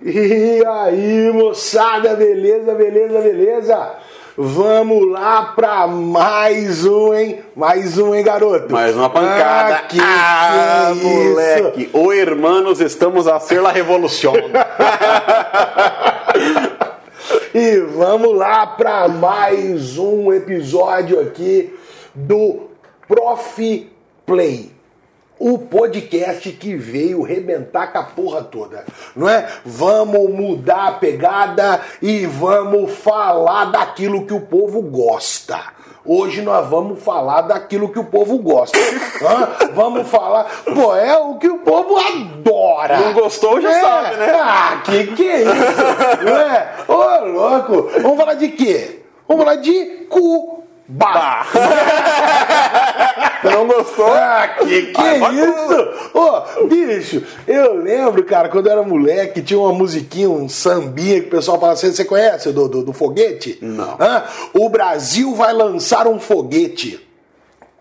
[0.00, 3.94] E aí, moçada, beleza, beleza, beleza?
[4.36, 7.40] Vamos lá pra mais um, hein?
[7.56, 8.72] Mais um, hein, garoto?
[8.72, 9.74] Mais uma pancada.
[9.74, 11.82] Ah, que, ah, que é moleque.
[11.82, 11.98] isso?
[11.98, 14.34] Oi, hermanos, estamos a ser la revolução.
[17.54, 21.74] E vamos lá para mais um episódio aqui
[22.14, 22.68] do
[23.06, 23.90] Prof
[24.24, 24.70] Play.
[25.38, 28.84] O podcast que veio rebentar com a porra toda,
[29.14, 29.46] não é?
[29.64, 35.60] Vamos mudar a pegada e vamos falar daquilo que o povo gosta.
[36.04, 38.78] Hoje nós vamos falar daquilo que o povo gosta.
[39.22, 39.68] Hã?
[39.74, 42.98] Vamos falar, pô, é o que o povo adora.
[42.98, 43.80] Não gostou, já É.
[43.80, 44.32] sabe, né?
[44.34, 45.52] Ah, que que é isso?
[46.24, 46.68] Não é?
[46.88, 47.90] Ô, louco.
[48.00, 49.02] Vamos falar de quê?
[49.28, 50.57] Vamos falar de Cuba.
[50.90, 51.46] Bah.
[53.42, 54.10] Você não gostou?
[54.10, 55.90] Ah, que que Ai, é isso?
[56.14, 61.26] Ô, bicho, eu lembro, cara, quando eu era moleque, tinha uma musiquinha, um sambinha que
[61.26, 63.58] o pessoal falava assim, você conhece do, do, do foguete?
[63.60, 63.96] Não.
[64.00, 64.24] Hã?
[64.54, 67.06] O Brasil vai lançar um foguete.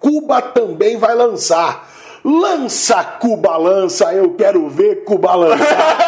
[0.01, 1.89] Cuba também vai lançar.
[2.25, 6.03] Lança, Cuba, lança, eu quero ver Cuba lançar.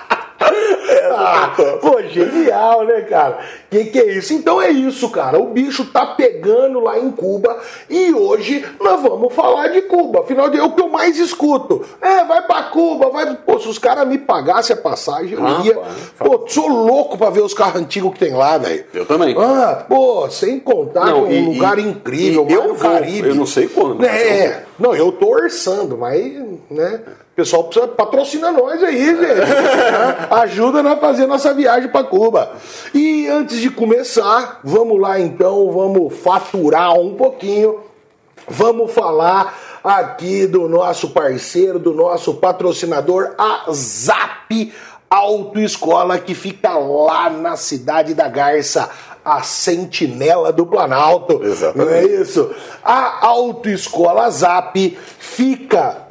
[1.16, 3.40] Ah, pô, genial, né, cara?
[3.74, 4.34] Que que é isso?
[4.34, 5.40] Então é isso, cara.
[5.40, 7.58] O bicho tá pegando lá em Cuba
[7.90, 10.22] e hoje nós vamos falar de Cuba.
[10.22, 11.84] Afinal, é o que eu mais escuto.
[12.02, 13.36] É, vai pra Cuba, vai.
[13.36, 15.74] Pô, se os caras me pagassem a passagem, eu Ah, ia.
[16.20, 18.84] pô, Pô, sou louco pra ver os carros antigos que tem lá, velho.
[18.94, 19.36] Eu também.
[19.38, 23.30] Ah, pô, sem contar Não, que é um lugar e- incrível, e eu vou, Caribe.
[23.30, 26.32] eu não sei quando, eu É, não, eu tô orçando, mas,
[26.70, 27.02] né,
[27.32, 29.20] o pessoal precisa patrocina nós aí, gente.
[29.22, 29.34] né?
[30.30, 32.52] Ajuda nós a fazer nossa viagem pra Cuba.
[32.94, 37.80] E antes de começar, vamos lá então, vamos faturar um pouquinho.
[38.46, 44.74] Vamos falar aqui do nosso parceiro, do nosso patrocinador, a Zap
[45.10, 48.90] Autoescola, que fica lá na cidade da Garça,
[49.24, 51.42] a sentinela do Planalto.
[51.42, 51.90] Exatamente.
[51.90, 52.54] Não é isso?
[52.84, 56.08] A Autoescola Zap fica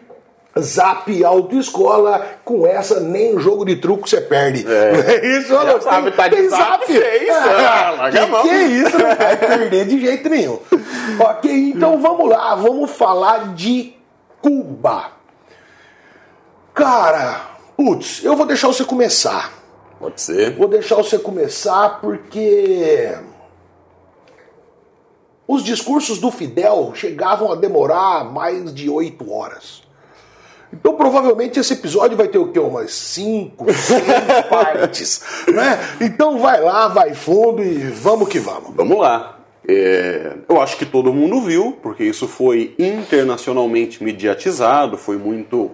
[0.59, 4.65] Zap Autoescola, com essa nem jogo de truco você perde.
[4.67, 5.21] É.
[5.21, 7.29] É isso, olha, sabe, tá de zap, fez.
[7.29, 8.43] Ah, larga a que, mão.
[8.43, 8.99] que é isso?
[8.99, 10.59] Não vai perder de jeito nenhum.
[11.21, 13.95] ok, então vamos lá, vamos falar de
[14.47, 15.11] Cuba.
[16.73, 19.53] Cara, putz, eu vou deixar você começar.
[19.99, 20.55] Pode ser.
[20.55, 23.13] Vou deixar você começar porque
[25.49, 29.83] os discursos do Fidel chegavam a demorar mais de oito horas.
[30.73, 32.61] Então provavelmente esse episódio vai ter o quê?
[32.61, 34.05] Umas cinco, seis
[34.49, 35.97] partes, né?
[36.01, 38.77] Então vai lá, vai fundo e vamos que vamos.
[38.77, 39.36] Vamos lá.
[39.69, 45.73] É, eu acho que todo mundo viu, porque isso foi internacionalmente mediatizado, foi muito,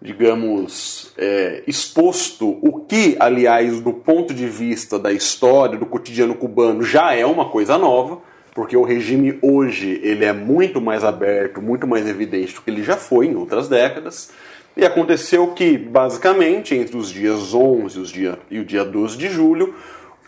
[0.00, 2.58] digamos, é, exposto.
[2.60, 7.48] O que, aliás, do ponto de vista da história, do cotidiano cubano, já é uma
[7.48, 8.18] coisa nova,
[8.54, 12.82] porque o regime hoje ele é muito mais aberto, muito mais evidente do que ele
[12.82, 14.30] já foi em outras décadas.
[14.76, 19.16] E aconteceu que, basicamente, entre os dias 11 e, os dia, e o dia 12
[19.16, 19.74] de julho,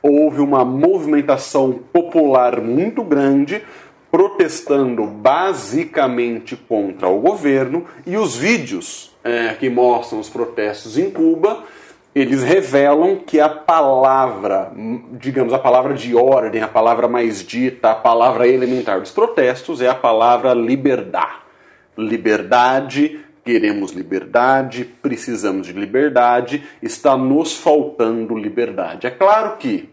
[0.06, 3.62] houve uma movimentação popular muito grande
[4.10, 11.64] protestando basicamente contra o governo e os vídeos é, que mostram os protestos em Cuba
[12.14, 14.70] eles revelam que a palavra,
[15.18, 19.88] digamos, a palavra de ordem, a palavra mais dita, a palavra elementar dos protestos é
[19.88, 21.42] a palavra liberdade.
[21.98, 29.08] Liberdade, queremos liberdade, precisamos de liberdade, está nos faltando liberdade.
[29.08, 29.92] É claro que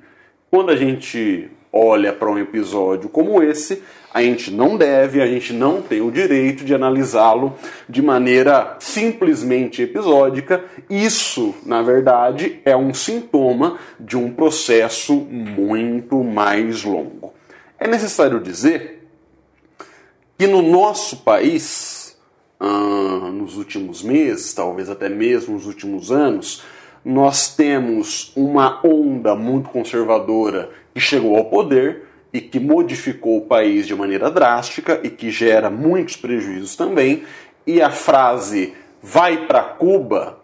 [0.51, 3.81] quando a gente olha para um episódio como esse,
[4.13, 7.55] a gente não deve, a gente não tem o direito de analisá-lo
[7.87, 10.65] de maneira simplesmente episódica.
[10.89, 17.33] Isso, na verdade, é um sintoma de um processo muito mais longo.
[17.79, 19.07] É necessário dizer
[20.37, 22.17] que no nosso país,
[22.59, 26.61] ah, nos últimos meses, talvez até mesmo nos últimos anos,
[27.03, 32.03] nós temos uma onda muito conservadora que chegou ao poder
[32.33, 37.23] e que modificou o país de maneira drástica e que gera muitos prejuízos também.
[37.65, 40.39] E a frase vai para Cuba,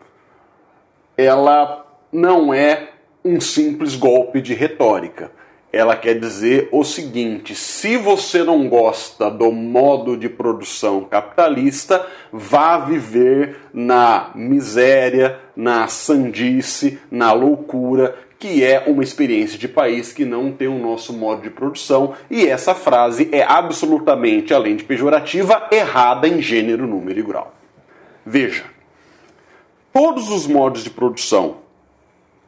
[1.15, 2.89] ela não é
[3.23, 5.31] um simples golpe de retórica.
[5.71, 12.77] Ela quer dizer o seguinte: se você não gosta do modo de produção capitalista, vá
[12.77, 20.51] viver na miséria, na sandice, na loucura que é uma experiência de país que não
[20.51, 26.27] tem o nosso modo de produção, e essa frase é absolutamente, além de pejorativa, errada
[26.27, 27.53] em gênero, número e grau.
[28.25, 28.65] Veja,
[29.91, 31.57] todos os modos de produção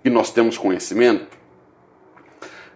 [0.04, 1.38] que nós temos conhecimento,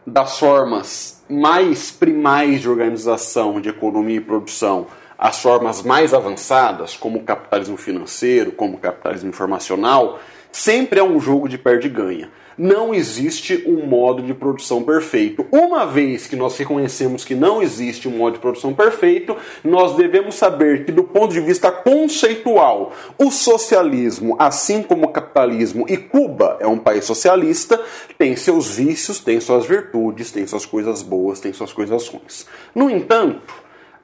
[0.06, 7.20] das formas mais primais de organização de economia e produção às formas mais avançadas, como
[7.20, 10.20] o capitalismo financeiro, como o capitalismo informacional,
[10.54, 15.46] sempre é um jogo de perde-ganha não existe um modo de produção perfeito.
[15.52, 20.36] Uma vez que nós reconhecemos que não existe um modo de produção perfeito, nós devemos
[20.36, 26.58] saber que, do ponto de vista conceitual, o socialismo, assim como o capitalismo, e Cuba
[26.60, 27.82] é um país socialista,
[28.18, 32.46] tem seus vícios, tem suas virtudes, tem suas coisas boas, tem suas coisas ruins.
[32.76, 33.54] No entanto,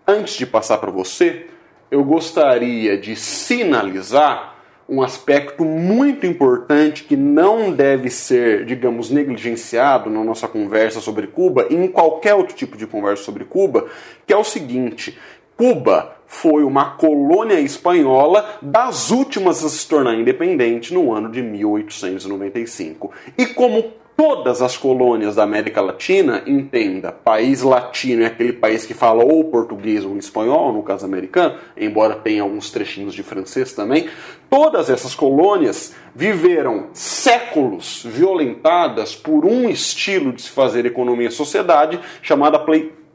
[0.07, 1.48] antes de passar para você,
[1.92, 4.58] eu gostaria de sinalizar
[4.89, 11.68] um aspecto muito importante que não deve ser, digamos, negligenciado na nossa conversa sobre Cuba
[11.69, 13.86] e em qualquer outro tipo de conversa sobre Cuba,
[14.25, 15.18] que é o seguinte:
[15.56, 23.12] Cuba foi uma colônia espanhola das últimas a se tornar independente no ano de 1895.
[23.38, 28.94] E como todas as colônias da América Latina, entenda, país latino é aquele país que
[28.94, 34.10] fala ou português ou espanhol, no caso americano, embora tenha alguns trechinhos de francês também,
[34.50, 41.98] todas essas colônias viveram séculos violentadas por um estilo de se fazer economia e sociedade
[42.21, 42.60] chamada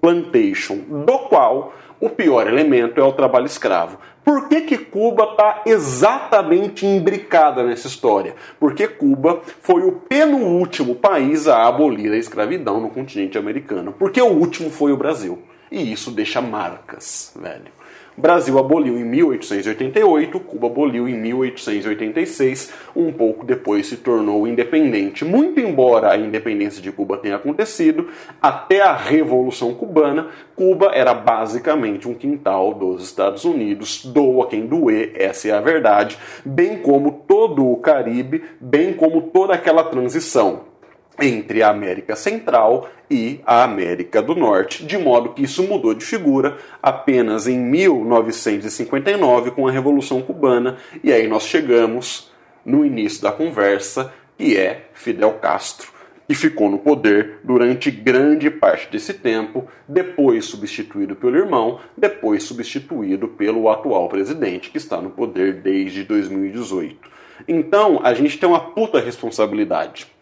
[0.00, 3.98] plantation, do qual o pior elemento é o trabalho escravo.
[4.24, 8.34] Por que, que Cuba está exatamente imbricada nessa história?
[8.58, 13.92] Porque Cuba foi o penúltimo país a abolir a escravidão no continente americano.
[13.92, 15.42] Porque o último foi o Brasil.
[15.70, 17.72] E isso deixa marcas, velho.
[18.16, 25.24] Brasil aboliu em 1888, Cuba aboliu em 1886, um pouco depois se tornou independente.
[25.24, 28.08] Muito embora a independência de Cuba tenha acontecido,
[28.40, 35.12] até a Revolução Cubana, Cuba era basicamente um quintal dos Estados Unidos, doa quem doer,
[35.16, 40.73] essa é a verdade, bem como todo o Caribe, bem como toda aquela transição
[41.20, 46.04] entre a América Central e a América do Norte, de modo que isso mudou de
[46.04, 52.32] figura apenas em 1959 com a Revolução Cubana, e aí nós chegamos
[52.64, 55.92] no início da conversa, que é Fidel Castro,
[56.26, 63.28] que ficou no poder durante grande parte desse tempo, depois substituído pelo irmão, depois substituído
[63.28, 67.12] pelo atual presidente, que está no poder desde 2018.
[67.46, 70.13] Então, a gente tem uma puta responsabilidade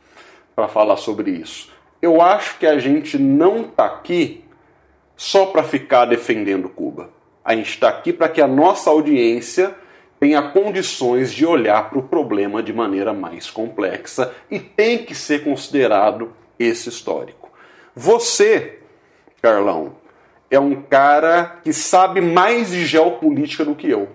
[0.55, 1.71] para falar sobre isso.
[2.01, 4.45] Eu acho que a gente não está aqui
[5.17, 7.11] só para ficar defendendo Cuba.
[7.45, 9.75] A gente está aqui para que a nossa audiência
[10.19, 15.43] tenha condições de olhar para o problema de maneira mais complexa e tem que ser
[15.43, 17.51] considerado esse histórico.
[17.95, 18.79] Você,
[19.41, 19.97] Carlão,
[20.51, 24.09] é um cara que sabe mais de geopolítica do que eu.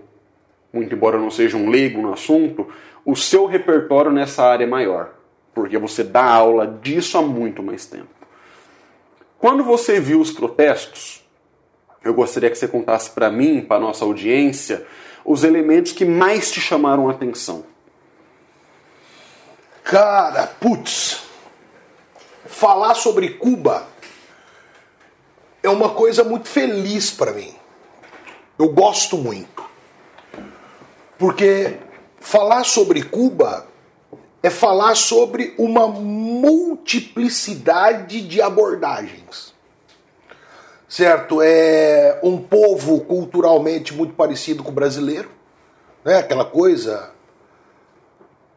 [0.72, 2.68] Muito embora eu não seja um leigo no assunto,
[3.06, 5.17] o seu repertório nessa área é maior
[5.58, 8.10] porque você dá aula disso há muito mais tempo.
[9.40, 11.26] Quando você viu os protestos,
[12.04, 14.86] eu gostaria que você contasse para mim, para nossa audiência,
[15.26, 17.66] os elementos que mais te chamaram a atenção.
[19.84, 21.24] Cara, putz,
[22.46, 23.88] falar sobre Cuba
[25.64, 27.52] é uma coisa muito feliz para mim.
[28.60, 29.66] Eu gosto muito.
[31.18, 31.80] Porque
[32.20, 33.66] falar sobre Cuba
[34.48, 39.54] é falar sobre uma multiplicidade de abordagens.
[40.88, 41.42] Certo?
[41.42, 45.30] É um povo culturalmente muito parecido com o brasileiro,
[46.04, 46.18] né?
[46.18, 47.12] Aquela coisa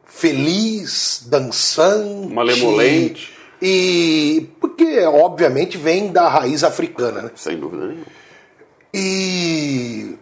[0.04, 7.30] feliz, dançante, malemolente, E porque obviamente vem da raiz africana, né?
[7.35, 8.06] Sem dúvida nenhuma.
[8.94, 10.16] E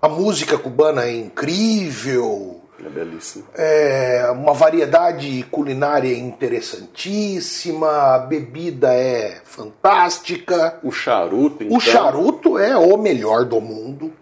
[0.00, 3.44] a música cubana é incrível, É belíssimo.
[3.54, 10.78] é uma variedade culinária interessantíssima, a bebida é fantástica.
[10.82, 11.76] O charuto, então.
[11.76, 14.12] O charuto é o melhor do mundo.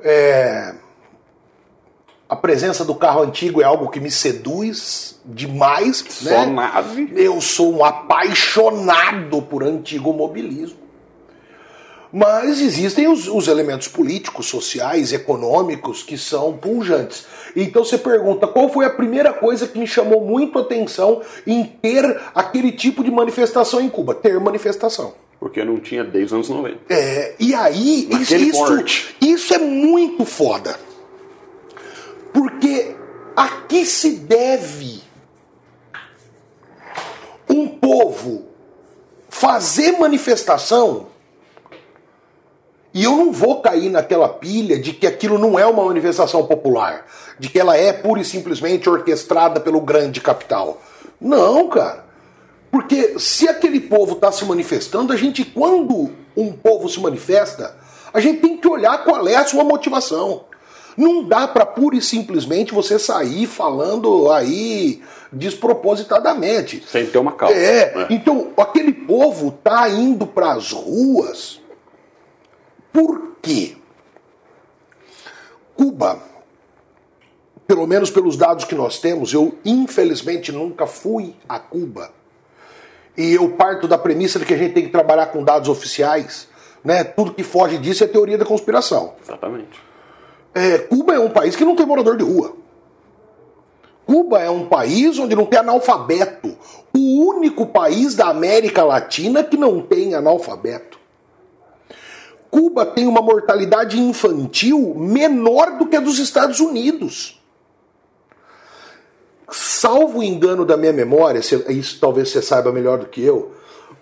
[0.00, 0.74] É,
[2.28, 6.04] A presença do carro antigo é algo que me seduz demais.
[6.08, 6.46] Só né?
[6.46, 7.12] nave.
[7.16, 10.85] Eu sou um apaixonado por antigo mobilismo.
[12.16, 17.26] Mas existem os, os elementos políticos, sociais, econômicos que são pujantes.
[17.54, 21.62] Então você pergunta qual foi a primeira coisa que me chamou muito a atenção em
[21.62, 24.14] ter aquele tipo de manifestação em Cuba?
[24.14, 25.12] Ter manifestação.
[25.38, 26.78] Porque não tinha desde os anos 90.
[26.88, 29.16] É, e aí, isso, Naquele isso, porte.
[29.20, 30.74] isso é muito foda.
[32.32, 32.96] Porque
[33.36, 35.02] a que se deve
[37.46, 38.46] um povo
[39.28, 41.14] fazer manifestação
[42.96, 47.04] e eu não vou cair naquela pilha de que aquilo não é uma manifestação popular,
[47.38, 50.80] de que ela é pura e simplesmente orquestrada pelo grande capital.
[51.20, 52.06] Não, cara.
[52.70, 57.76] Porque se aquele povo está se manifestando, a gente, quando um povo se manifesta,
[58.14, 60.46] a gente tem que olhar qual é a sua motivação.
[60.96, 66.82] Não dá para pura e simplesmente você sair falando aí despropositadamente.
[66.90, 67.54] Sem ter uma causa.
[67.54, 68.06] É, né?
[68.08, 71.60] então aquele povo tá indo para as ruas
[72.96, 73.76] por quê?
[75.76, 76.18] Cuba,
[77.66, 82.10] pelo menos pelos dados que nós temos, eu infelizmente nunca fui a Cuba.
[83.14, 86.48] E eu parto da premissa de que a gente tem que trabalhar com dados oficiais.
[86.82, 87.04] Né?
[87.04, 89.12] Tudo que foge disso é teoria da conspiração.
[89.22, 89.78] Exatamente.
[90.54, 92.56] É, Cuba é um país que não tem morador de rua.
[94.06, 96.56] Cuba é um país onde não tem analfabeto.
[96.94, 100.95] O único país da América Latina que não tem analfabeto.
[102.50, 107.40] Cuba tem uma mortalidade infantil menor do que a dos Estados Unidos.
[109.50, 113.52] Salvo o engano da minha memória, isso talvez você saiba melhor do que eu,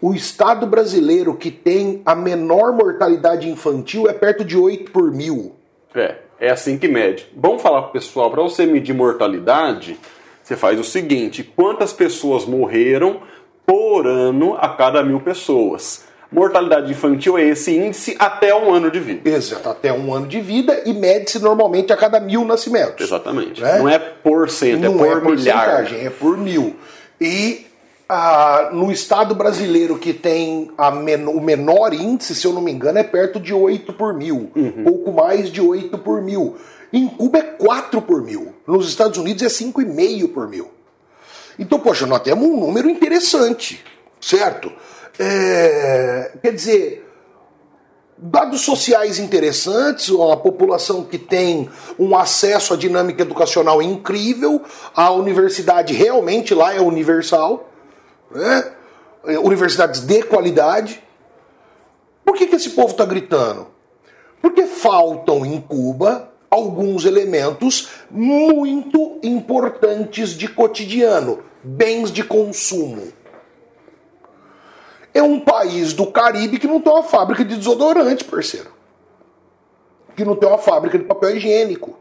[0.00, 5.54] o estado brasileiro que tem a menor mortalidade infantil é perto de 8 por mil.
[5.94, 7.26] É, é assim que mede.
[7.36, 9.98] Vamos falar pro pessoal, para você medir mortalidade,
[10.42, 13.22] você faz o seguinte: quantas pessoas morreram
[13.66, 16.04] por ano a cada mil pessoas?
[16.34, 19.30] Mortalidade infantil é esse índice até um ano de vida.
[19.30, 23.06] Exato, até um ano de vida e mede-se normalmente a cada mil nascimentos.
[23.06, 23.60] Exatamente.
[23.62, 23.78] Né?
[23.78, 25.94] Não é por cento, é Não por é milhar.
[25.94, 26.74] é por mil.
[27.20, 27.66] E
[28.08, 30.70] ah, no estado brasileiro que tem
[31.02, 34.50] men- o menor índice, se eu não me engano, é perto de 8 por mil.
[34.56, 34.82] Uhum.
[34.84, 36.56] Pouco mais de 8 por mil.
[36.92, 38.52] Em Cuba é 4 por mil.
[38.66, 40.68] Nos Estados Unidos é 5,5 por mil.
[41.58, 43.82] Então, poxa, nós temos um número interessante,
[44.20, 44.72] certo?
[45.18, 47.04] É, quer dizer,
[48.16, 51.68] dados sociais interessantes, uma população que tem
[51.98, 54.62] um acesso à dinâmica educacional incrível,
[54.94, 57.68] a universidade realmente lá é universal,
[58.30, 58.72] né?
[59.26, 61.02] É, universidades de qualidade.
[62.24, 63.68] Por que, que esse povo está gritando?
[64.40, 73.08] Porque faltam em Cuba alguns elementos muito importantes de cotidiano, bens de consumo.
[75.14, 78.72] É um país do Caribe que não tem uma fábrica de desodorante, parceiro.
[80.16, 81.96] Que não tem uma fábrica de papel higiênico.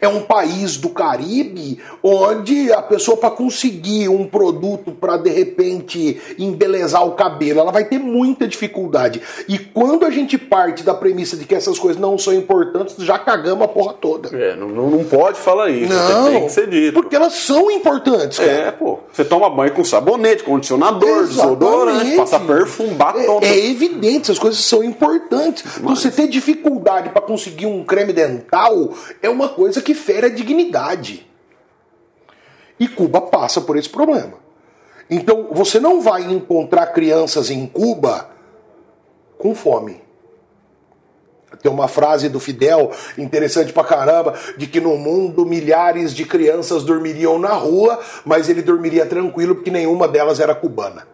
[0.00, 6.20] É um país do Caribe onde a pessoa, para conseguir um produto para de repente
[6.38, 9.20] embelezar o cabelo, ela vai ter muita dificuldade.
[9.48, 13.18] E quando a gente parte da premissa de que essas coisas não são importantes, já
[13.18, 14.36] cagamos a porra toda.
[14.36, 15.92] É, não, não pode falar isso.
[15.92, 16.92] Não, tem que ser dito.
[16.94, 18.50] porque elas são importantes, cara.
[18.50, 18.98] É, pô.
[19.12, 22.16] Você toma banho com sabonete, condicionador, desodorante, Exatamente.
[22.16, 23.40] passa perfume, batom.
[23.42, 25.64] É, é evidente, essas coisas são importantes.
[25.76, 28.90] Então, você ter dificuldade para conseguir um creme dental
[29.22, 31.26] é uma coisa que fere a dignidade.
[32.78, 34.34] E Cuba passa por esse problema.
[35.10, 38.30] Então, você não vai encontrar crianças em Cuba
[39.38, 40.00] com fome.
[41.62, 46.84] Tem uma frase do Fidel interessante pra caramba, de que no mundo milhares de crianças
[46.84, 51.06] dormiriam na rua, mas ele dormiria tranquilo porque nenhuma delas era cubana.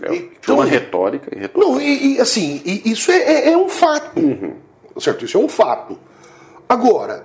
[0.00, 1.58] É, Então- chama retórica e retórica.
[1.72, 4.12] Não, e, e, assim, e isso é, é- é um fato.
[4.98, 5.24] Certo?
[5.24, 5.98] Isso é um fato.
[6.68, 7.24] Agora,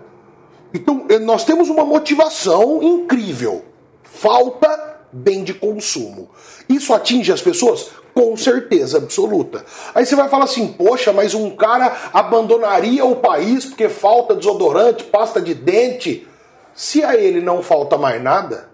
[0.76, 3.66] então eh, nós temos uma motivação incrível.
[4.04, 6.30] Falta bem de consumo.
[6.68, 7.90] Isso atinge as pessoas?
[8.14, 9.66] Com certeza absoluta.
[9.94, 15.04] Aí você vai falar assim, poxa, mas um cara abandonaria o país porque falta desodorante,
[15.04, 16.28] pasta de dente.
[16.74, 18.70] Se a ele não falta mais nada,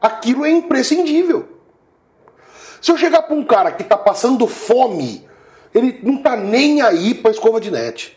[0.00, 1.48] Aquilo é imprescindível.
[2.80, 5.26] Se eu chegar para um cara que está passando fome,
[5.74, 8.16] ele não está nem aí para escova de net.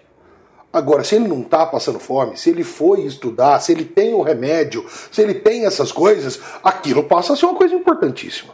[0.71, 4.21] Agora, se ele não está passando fome, se ele foi estudar, se ele tem o
[4.21, 8.53] remédio, se ele tem essas coisas, aquilo passa a ser uma coisa importantíssima.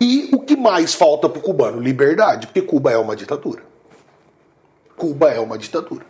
[0.00, 1.80] E o que mais falta para o cubano?
[1.80, 3.62] Liberdade, porque Cuba é uma ditadura.
[4.96, 6.04] Cuba é uma ditadura.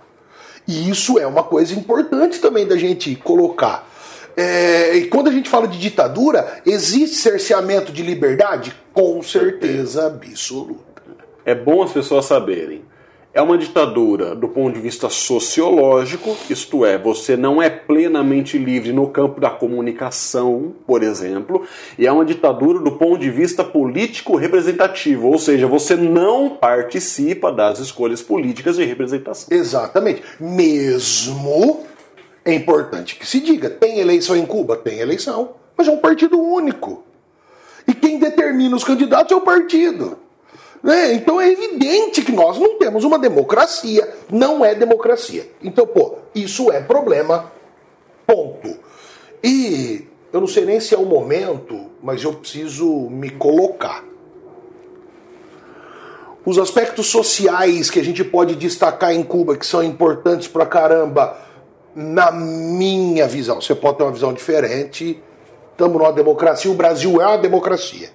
[0.67, 3.89] E isso é uma coisa importante também da gente colocar.
[4.37, 8.75] É, e quando a gente fala de ditadura, existe cerceamento de liberdade?
[8.93, 11.03] Com certeza absoluta.
[11.45, 12.85] É bom as pessoas saberem
[13.33, 18.93] é uma ditadura do ponto de vista sociológico, isto é, você não é plenamente livre
[18.93, 21.65] no campo da comunicação, por exemplo,
[21.97, 27.53] e é uma ditadura do ponto de vista político representativo, ou seja, você não participa
[27.53, 29.57] das escolhas políticas de representação.
[29.57, 30.23] Exatamente.
[30.41, 31.85] Mesmo
[32.45, 34.77] é importante que se diga, tem eleição em Cuba?
[34.77, 37.05] Tem eleição, mas é um partido único.
[37.87, 40.19] E quem determina os candidatos é o partido.
[40.83, 41.13] Né?
[41.13, 45.51] Então é evidente que nós não temos uma democracia, não é democracia.
[45.63, 47.53] Então, pô, isso é problema,
[48.27, 48.77] ponto.
[49.45, 54.05] E eu não sei nem se é o momento, mas eu preciso me colocar.
[56.45, 61.37] Os aspectos sociais que a gente pode destacar em Cuba, que são importantes pra caramba,
[61.95, 65.23] na minha visão, você pode ter uma visão diferente.
[65.73, 68.11] Estamos numa democracia, o Brasil é uma democracia.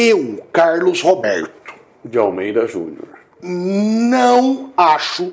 [0.00, 1.74] Eu, Carlos Roberto
[2.04, 5.32] de Almeida Júnior, não acho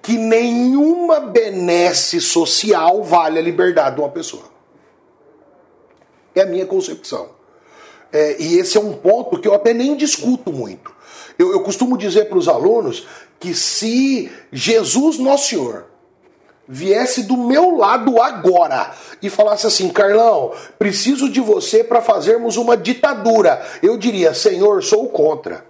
[0.00, 4.44] que nenhuma benesse social vale a liberdade de uma pessoa.
[6.36, 7.30] É a minha concepção.
[8.12, 10.94] É, e esse é um ponto que eu até nem discuto muito.
[11.36, 13.08] Eu, eu costumo dizer para os alunos
[13.40, 15.86] que se Jesus Nosso Senhor
[16.70, 22.76] viesse do meu lado agora e falasse assim: Carlão, preciso de você para fazermos uma
[22.76, 25.68] ditadura, eu diria: Senhor, sou contra.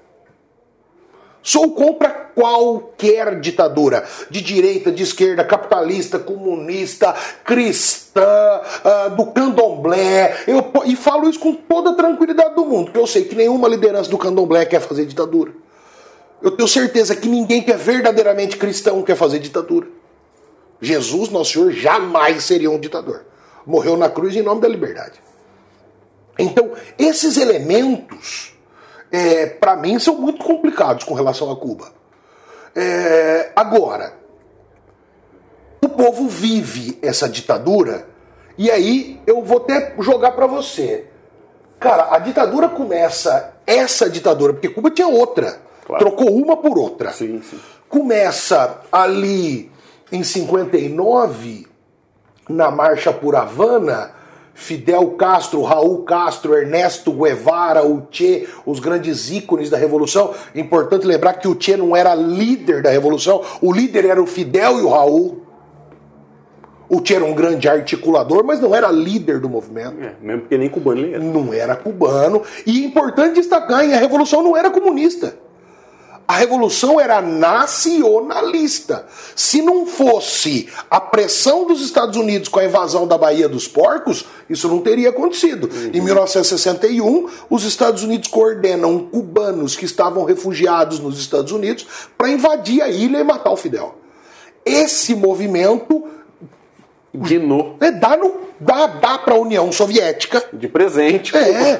[1.43, 10.37] Sou contra qualquer ditadura, de direita, de esquerda, capitalista, comunista, cristã, uh, do candomblé.
[10.47, 13.69] Eu, e falo isso com toda a tranquilidade do mundo, porque eu sei que nenhuma
[13.69, 15.51] liderança do candomblé quer fazer ditadura.
[16.43, 19.87] Eu tenho certeza que ninguém que é verdadeiramente cristão quer fazer ditadura.
[20.81, 23.25] Jesus, nosso Senhor, jamais seria um ditador.
[23.67, 25.21] Morreu na cruz em nome da liberdade.
[26.39, 28.55] Então, esses elementos,
[29.13, 31.93] é, para mim, são muito complicados com relação a Cuba.
[32.75, 34.15] É, agora,
[35.83, 38.09] o povo vive essa ditadura,
[38.57, 41.07] e aí eu vou até jogar para você.
[41.79, 46.05] Cara, a ditadura começa, essa ditadura, porque Cuba tinha outra, claro.
[46.05, 47.11] trocou uma por outra.
[47.13, 47.59] Sim, sim.
[47.89, 49.71] Começa ali
[50.13, 51.67] em 59,
[52.49, 54.13] na Marcha por Havana,
[54.61, 60.35] Fidel Castro, Raul Castro, Ernesto Guevara, o Che, os grandes ícones da Revolução.
[60.55, 64.79] Importante lembrar que o Che não era líder da Revolução, o líder era o Fidel
[64.79, 65.47] e o Raul.
[66.89, 69.97] O Che era um grande articulador, mas não era líder do movimento.
[70.03, 71.25] É, mesmo porque nem cubano ele era.
[71.25, 72.43] Não era cubano.
[72.67, 75.39] E é importante destacar, a Revolução não era comunista.
[76.31, 79.05] A revolução era nacionalista.
[79.35, 84.25] Se não fosse a pressão dos Estados Unidos com a invasão da Baía dos Porcos,
[84.49, 85.69] isso não teria acontecido.
[85.69, 85.91] Uhum.
[85.93, 91.85] Em 1961, os Estados Unidos coordenam cubanos que estavam refugiados nos Estados Unidos
[92.17, 93.97] para invadir a ilha e matar o Fidel.
[94.65, 96.07] Esse movimento
[97.13, 97.77] Guinou.
[97.81, 100.45] É, dá, no, dá, dá para a União Soviética.
[100.53, 101.37] De presente.
[101.37, 101.77] É.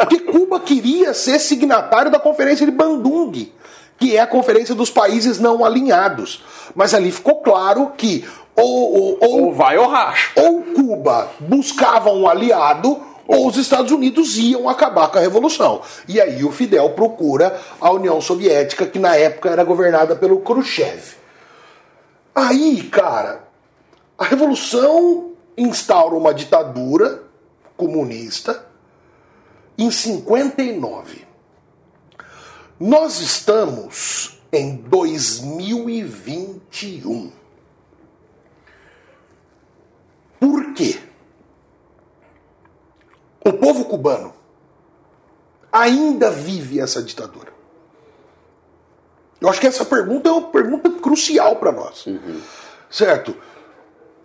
[0.00, 3.56] Porque Cuba queria ser signatário da Conferência de Bandung
[3.98, 6.42] que é a Conferência dos Países Não Alinhados.
[6.74, 10.30] Mas ali ficou claro que ou, ou, ou, ou vai ou racha.
[10.36, 15.82] Ou Cuba buscava um aliado, ou os Estados Unidos iam acabar com a revolução.
[16.08, 21.16] E aí o Fidel procura a União Soviética, que na época era governada pelo Khrushchev.
[22.34, 23.44] Aí, cara,
[24.16, 27.22] a revolução instaura uma ditadura
[27.76, 28.64] comunista
[29.76, 31.27] em 59.
[32.80, 37.32] Nós estamos em 2021.
[40.38, 41.00] Por quê?
[43.44, 44.32] O povo cubano
[45.72, 47.52] ainda vive essa ditadura.
[49.40, 52.06] Eu acho que essa pergunta é uma pergunta crucial para nós.
[52.06, 52.40] Uhum.
[52.90, 53.36] Certo?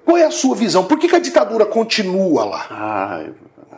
[0.06, 0.86] Qual é a sua visão?
[0.86, 2.68] Por que, que a ditadura continua lá?
[2.70, 3.26] Ah,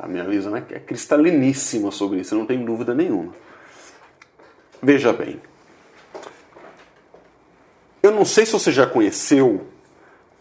[0.01, 3.33] a minha visão é, é cristaliníssima sobre isso, não tem dúvida nenhuma.
[4.85, 5.41] Veja bem.
[8.03, 9.65] Eu não sei se você já conheceu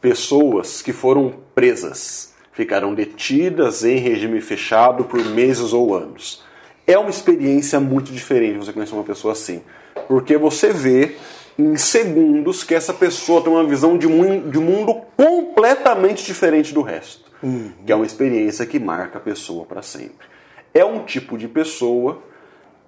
[0.02, 6.44] pessoas que foram presas ficarão detidas em regime fechado por meses ou anos.
[6.86, 9.62] É uma experiência muito diferente você conhecer uma pessoa assim,
[10.06, 11.16] porque você vê
[11.58, 16.82] em segundos que essa pessoa tem uma visão de, um, de mundo completamente diferente do
[16.82, 17.72] resto, uhum.
[17.84, 20.28] que é uma experiência que marca a pessoa para sempre.
[20.74, 22.22] É um tipo de pessoa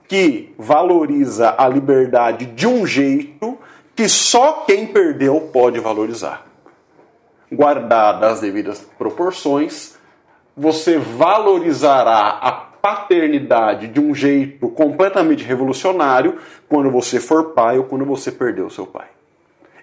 [0.08, 3.58] que valoriza a liberdade de um jeito
[3.94, 6.46] que só quem perdeu pode valorizar.
[7.52, 9.96] Guardadas as devidas proporções,
[10.56, 16.38] você valorizará a paternidade de um jeito completamente revolucionário
[16.68, 19.15] quando você for pai ou quando você perdeu seu pai.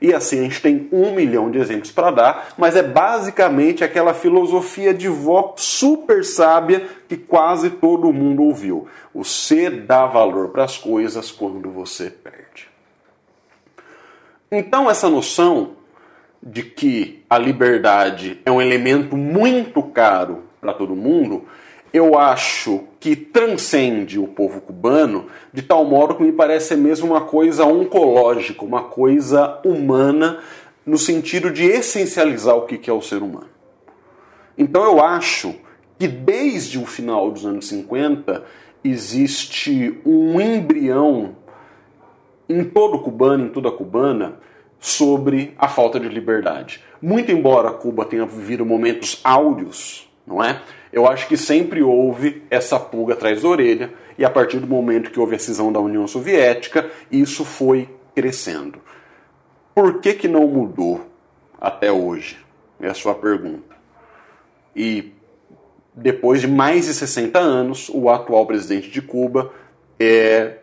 [0.04, 4.14] E assim a gente tem um milhão de exemplos para dar, mas é basicamente aquela
[4.14, 8.86] filosofia de vó super sábia que quase todo mundo ouviu.
[9.16, 12.68] Você dá valor para as coisas quando você perde.
[14.52, 15.78] Então, essa noção
[16.42, 21.46] de que a liberdade é um elemento muito caro para todo mundo
[21.94, 27.12] eu acho que transcende o povo cubano de tal modo que me parece ser mesmo
[27.12, 30.40] uma coisa oncológica, uma coisa humana,
[30.84, 33.50] no sentido de essencializar o que é o ser humano.
[34.58, 35.54] Então eu acho
[36.00, 38.44] que desde o final dos anos 50
[38.84, 41.36] existe um embrião
[42.50, 44.40] em todo cubano, em toda cubana,
[44.80, 46.84] sobre a falta de liberdade.
[47.02, 50.62] Muito embora Cuba tenha vivido momentos áureos, não é?
[50.94, 55.10] Eu acho que sempre houve essa pulga atrás da orelha, e a partir do momento
[55.10, 58.80] que houve a cisão da União Soviética, isso foi crescendo.
[59.74, 61.02] Por que, que não mudou
[61.60, 62.38] até hoje?
[62.80, 63.76] É a sua pergunta.
[64.76, 65.14] E
[65.96, 69.52] depois de mais de 60 anos, o atual presidente de Cuba
[70.00, 70.60] é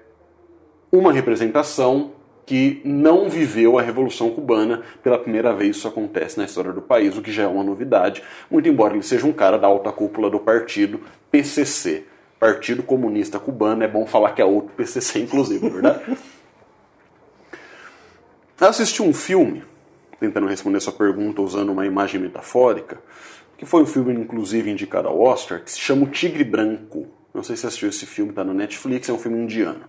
[0.93, 2.13] uma representação
[2.51, 4.83] que não viveu a Revolução Cubana.
[5.05, 8.25] Pela primeira vez isso acontece na história do país, o que já é uma novidade,
[8.51, 12.07] muito embora ele seja um cara da alta cúpula do partido PCC.
[12.41, 16.19] Partido Comunista Cubano, é bom falar que é outro PCC, inclusive, é verdade?
[18.59, 19.63] Assisti um filme,
[20.19, 22.99] tentando responder sua pergunta usando uma imagem metafórica,
[23.57, 27.07] que foi um filme, inclusive, indicado ao Oscar, que se chama O Tigre Branco.
[27.33, 29.85] Não sei se assistiu esse filme, está no Netflix, é um filme indiano.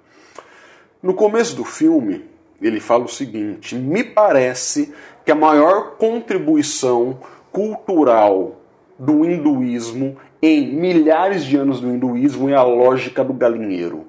[1.02, 2.30] No começo do filme,
[2.68, 4.94] ele fala o seguinte: me parece
[5.26, 7.20] que a maior contribuição
[7.52, 8.62] cultural
[8.98, 14.08] do hinduísmo em milhares de anos do hinduísmo é a lógica do galinheiro,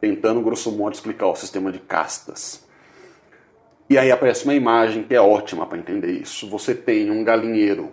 [0.00, 2.66] tentando grosso modo explicar o sistema de castas.
[3.88, 6.48] E aí aparece uma imagem que é ótima para entender isso.
[6.48, 7.90] Você tem um galinheiro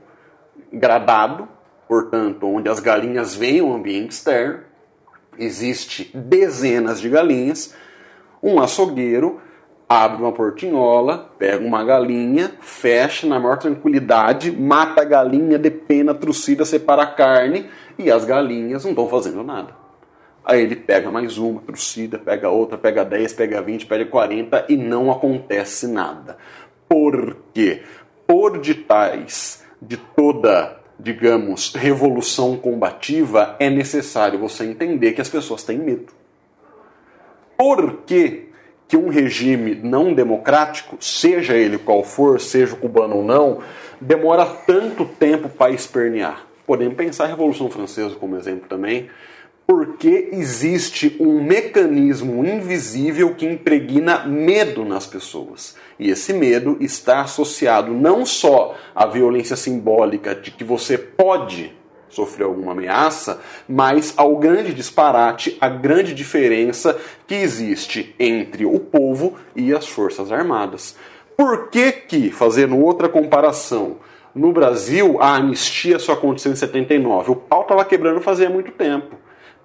[0.72, 1.48] gradado,
[1.88, 4.60] portanto, onde as galinhas vêm ao ambiente externo,
[5.40, 7.74] existe dezenas de galinhas,
[8.42, 9.42] um açougueiro
[9.89, 16.65] abre uma portinhola, pega uma galinha, fecha na maior tranquilidade, mata a galinha, depena, trucida,
[16.65, 19.73] separa a carne e as galinhas não estão fazendo nada.
[20.43, 24.78] Aí ele pega mais uma, trucida, pega outra, pega 10, pega 20, pega 40 e
[24.78, 26.38] não acontece nada.
[26.88, 27.84] Por quê?
[28.26, 35.78] Por detais de toda, digamos, revolução combativa, é necessário você entender que as pessoas têm
[35.78, 36.13] medo.
[37.58, 38.47] Por quê?
[38.88, 43.60] Que um regime não democrático, seja ele qual for, seja cubano ou não,
[44.00, 46.45] demora tanto tempo para espernear.
[46.65, 49.10] Podemos pensar a Revolução Francesa como exemplo também,
[49.65, 55.76] porque existe um mecanismo invisível que impregna medo nas pessoas.
[56.00, 61.73] E esse medo está associado não só à violência simbólica de que você pode
[62.10, 69.36] sofreu alguma ameaça, mas ao grande disparate, a grande diferença que existe entre o povo
[69.56, 70.96] e as Forças Armadas.
[71.36, 73.98] Por que que, fazendo outra comparação,
[74.34, 77.32] no Brasil a anistia só aconteceu em 79?
[77.32, 79.15] O pau estava quebrando fazia muito tempo.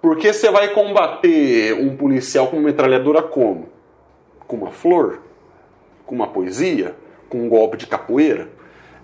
[0.00, 3.68] Por que você vai combater um policial com uma metralhadora como?
[4.46, 5.20] Com uma flor?
[6.04, 6.94] Com uma poesia?
[7.28, 8.48] Com um golpe de capoeira?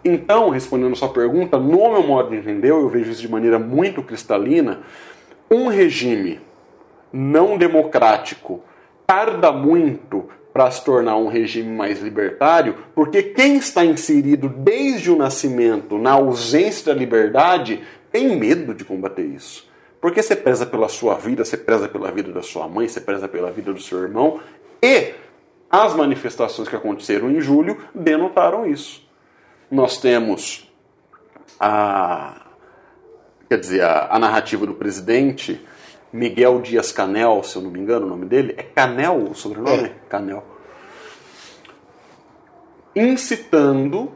[0.05, 3.59] Então, respondendo a sua pergunta, no meu modo de entender, eu vejo isso de maneira
[3.59, 4.81] muito cristalina,
[5.51, 6.41] um regime
[7.13, 8.63] não democrático
[9.07, 15.17] tarda muito para se tornar um regime mais libertário, porque quem está inserido desde o
[15.17, 17.83] nascimento na ausência da liberdade
[18.13, 19.69] tem medo de combater isso.
[20.01, 23.27] Porque você preza pela sua vida, você preza pela vida da sua mãe, você preza
[23.27, 24.41] pela vida do seu irmão,
[24.83, 25.13] e
[25.71, 29.08] as manifestações que aconteceram em julho denotaram isso
[29.71, 30.69] nós temos
[31.59, 32.47] a,
[33.49, 35.61] quer dizer, a, a narrativa do presidente
[36.13, 39.89] Miguel Dias Canel, se eu não me engano o nome dele, é Canel o sobrenome?
[39.89, 39.95] É.
[40.09, 40.43] Canel.
[42.95, 44.13] Incitando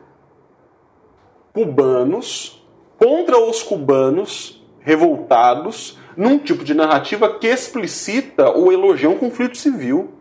[1.52, 2.64] cubanos
[2.98, 10.12] contra os cubanos revoltados num tipo de narrativa que explicita ou elogia um conflito civil.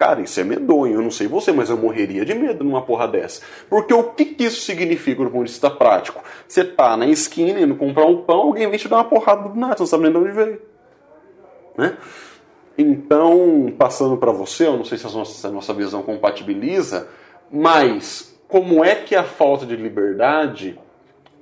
[0.00, 0.94] Cara, isso é medonho.
[0.94, 3.42] Eu não sei você, mas eu morreria de medo numa porra dessa.
[3.68, 6.24] Porque o que, que isso significa do ponto de vista prático?
[6.48, 9.54] Você tá na esquina indo comprar um pão, alguém vem te dar uma porrada do
[9.54, 10.62] nada, você não sabe nem de onde veio.
[11.76, 11.98] Né?
[12.78, 17.06] Então, passando para você, eu não sei se a nossa, se a nossa visão compatibiliza,
[17.52, 20.80] mas como é que a falta de liberdade,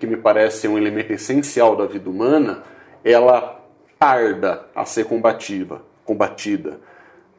[0.01, 2.65] que me parece um elemento essencial da vida humana,
[3.05, 3.65] ela
[4.01, 6.81] tarda a ser combativa, combatida?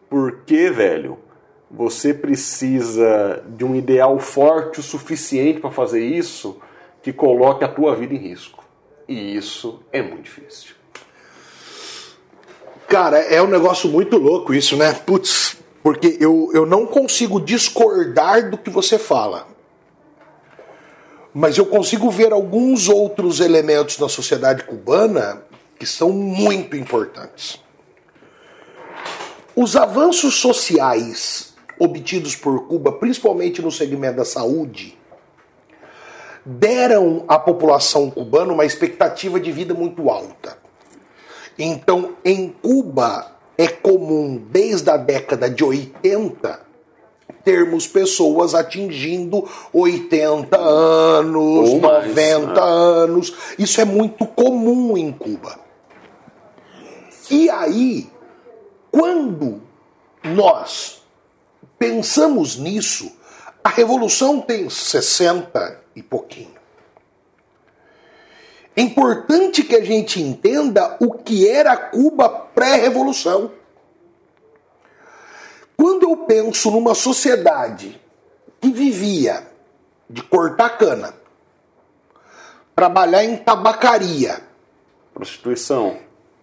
[0.10, 1.20] Porque, velho,
[1.70, 6.58] você precisa de um ideal forte o suficiente para fazer isso
[7.02, 8.64] que coloque a tua vida em risco.
[9.08, 10.76] E isso é muito difícil.
[12.88, 14.94] Cara, é um negócio muito louco isso, né?
[14.94, 19.48] Putz, porque eu, eu não consigo discordar do que você fala.
[21.32, 25.44] Mas eu consigo ver alguns outros elementos na sociedade cubana
[25.78, 27.60] que são muito importantes.
[29.62, 34.98] Os avanços sociais obtidos por Cuba, principalmente no segmento da saúde,
[36.46, 40.58] deram à população cubana uma expectativa de vida muito alta.
[41.58, 46.62] Então, em Cuba, é comum, desde a década de 80,
[47.44, 52.62] termos pessoas atingindo 80 anos, Ou mais, 90 né?
[52.62, 53.34] anos.
[53.60, 55.60] Isso é muito comum em Cuba.
[57.30, 58.10] E aí,
[58.92, 59.62] quando
[60.24, 61.04] nós
[61.78, 63.12] pensamos nisso,
[63.64, 66.60] a revolução tem 60 e pouquinho.
[68.76, 73.52] É importante que a gente entenda o que era Cuba pré-revolução.
[75.76, 78.00] Quando eu penso numa sociedade
[78.62, 79.48] que vivia
[80.10, 81.14] de cortar cana,
[82.76, 84.50] trabalhar em tabacaria,
[85.14, 85.98] Prostituição.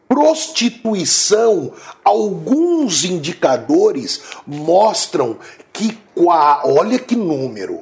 [0.08, 1.72] Prostituição,
[2.04, 5.36] alguns indicadores mostram
[5.72, 7.80] que, olha que número,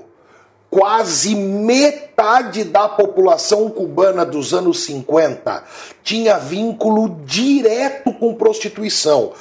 [0.71, 5.63] quase metade da população cubana dos anos 50
[6.03, 9.33] tinha vínculo direto com prostituição.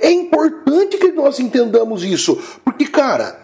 [0.00, 3.38] É importante que nós entendamos isso, porque, cara,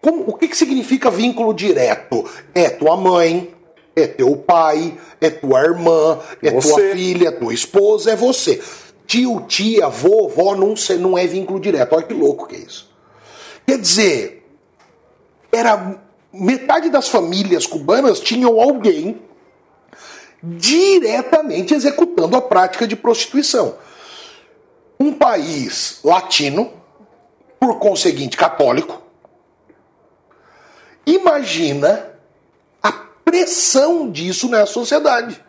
[0.00, 2.24] como- o que, que significa vínculo direto?
[2.54, 3.52] É tua mãe,
[3.94, 6.92] é teu pai, é tua irmã, é tua Você.
[6.92, 8.62] filha, é tua esposa, é você.
[9.06, 11.94] Tio, tia, avô, vó não, não é vínculo direto.
[11.94, 12.88] Olha que louco que é isso.
[13.66, 14.46] Quer dizer,
[15.52, 16.00] era
[16.32, 19.20] metade das famílias cubanas tinham alguém
[20.42, 23.76] diretamente executando a prática de prostituição.
[24.98, 26.72] Um país latino,
[27.58, 29.02] por conseguinte católico,
[31.04, 32.10] imagina
[33.24, 35.42] pressão disso na sociedade.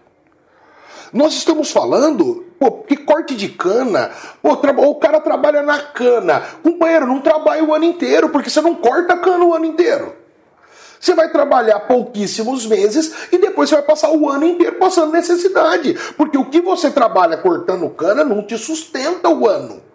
[1.13, 6.41] Nós estamos falando, pô, que corte de cana, pô, o cara trabalha na cana.
[6.63, 10.15] Companheiro, não trabalha o ano inteiro, porque você não corta cana o ano inteiro.
[11.01, 15.95] Você vai trabalhar pouquíssimos meses e depois você vai passar o ano inteiro passando necessidade.
[16.15, 19.90] Porque o que você trabalha cortando cana não te sustenta o ano.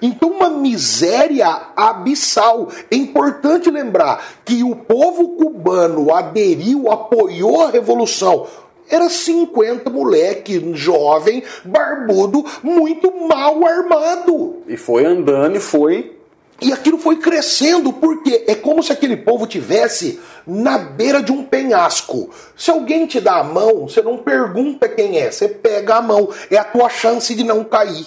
[0.00, 2.68] Então, uma miséria abissal.
[2.90, 8.46] É importante lembrar que o povo cubano aderiu, apoiou a revolução.
[8.88, 14.56] Era 50 moleque, jovem, barbudo, muito mal armado.
[14.68, 16.14] E foi andando e foi.
[16.60, 21.42] E aquilo foi crescendo, porque é como se aquele povo tivesse na beira de um
[21.44, 22.30] penhasco.
[22.56, 26.28] Se alguém te dá a mão, você não pergunta quem é, você pega a mão.
[26.50, 28.06] É a tua chance de não cair.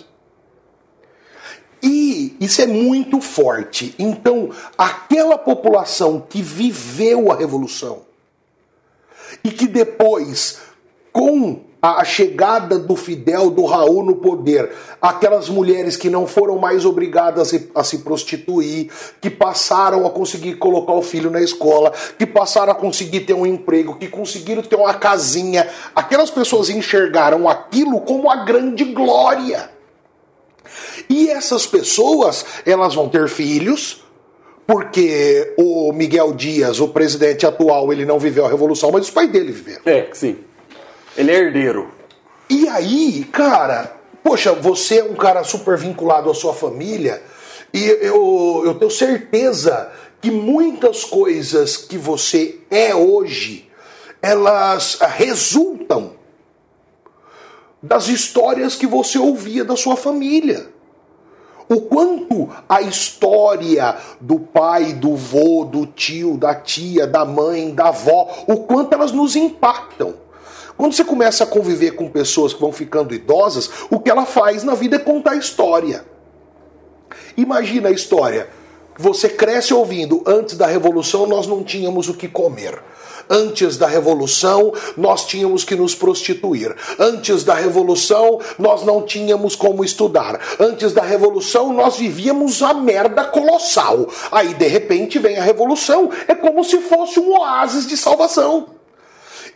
[1.82, 3.94] E isso é muito forte.
[4.00, 8.02] Então, aquela população que viveu a revolução
[9.44, 10.60] e que depois,
[11.12, 16.86] com a chegada do Fidel, do Raul no poder, aquelas mulheres que não foram mais
[16.86, 22.72] obrigadas a se- prostituir, que passaram a conseguir colocar o filho na escola, que passaram
[22.72, 28.30] a conseguir ter um emprego, que conseguiram ter uma casinha, aquelas pessoas enxergaram aquilo como
[28.32, 29.77] a grande glória.
[31.10, 34.04] E essas pessoas, elas vão ter filhos,
[34.66, 39.30] porque o Miguel Dias, o presidente atual, ele não viveu a revolução, mas os pais
[39.32, 39.82] dele viveram.
[39.86, 40.38] É, sim.
[41.16, 41.90] Ele é herdeiro.
[42.50, 47.22] E aí, cara, poxa, você é um cara super vinculado à sua família,
[47.74, 49.92] e eu, eu tenho certeza
[50.22, 53.70] que muitas coisas que você é hoje,
[54.22, 56.14] elas resultam
[57.82, 60.68] das histórias que você ouvia da sua família.
[61.70, 67.90] O quanto a história do pai, do vô, do tio, da tia, da mãe, da
[67.90, 70.16] avó, o quanto elas nos impactam.
[70.78, 74.64] Quando você começa a conviver com pessoas que vão ficando idosas, o que ela faz
[74.64, 76.06] na vida é contar história.
[77.36, 78.48] Imagina a história.
[78.98, 82.82] Você cresce ouvindo, antes da revolução nós não tínhamos o que comer.
[83.30, 86.76] Antes da revolução, nós tínhamos que nos prostituir.
[86.98, 90.40] Antes da revolução, nós não tínhamos como estudar.
[90.60, 94.08] Antes da revolução, nós vivíamos a merda colossal.
[94.32, 98.78] Aí, de repente, vem a revolução, é como se fosse um oásis de salvação.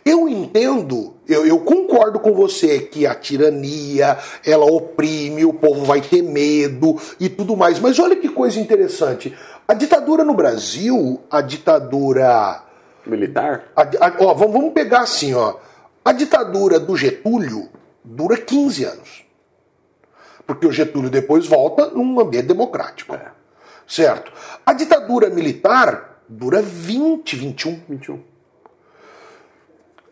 [0.04, 6.02] Eu entendo, eu, eu, concordo com você que a tirania, ela oprime, o povo vai
[6.02, 7.80] ter medo e tudo mais.
[7.80, 9.32] Mas olha que coisa interessante.
[9.68, 12.64] A ditadura no Brasil, a ditadura
[13.12, 13.66] Militar?
[13.76, 15.58] A, a, ó, vamos, vamos pegar assim, ó.
[16.04, 17.70] A ditadura do Getúlio
[18.04, 19.26] dura 15 anos.
[20.48, 23.14] Porque o Getúlio depois volta num ambiente democrático.
[23.14, 23.32] É.
[23.88, 24.32] Certo?
[24.66, 27.82] A ditadura militar dura 20, 21.
[27.88, 28.24] 21.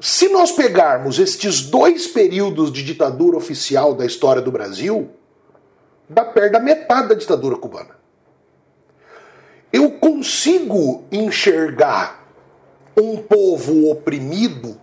[0.01, 5.09] Se nós pegarmos estes dois períodos de ditadura oficial da história do Brasil,
[6.07, 7.97] dá perto da metade da ditadura cubana.
[9.71, 12.18] Eu consigo enxergar
[13.01, 14.79] um povo oprimido,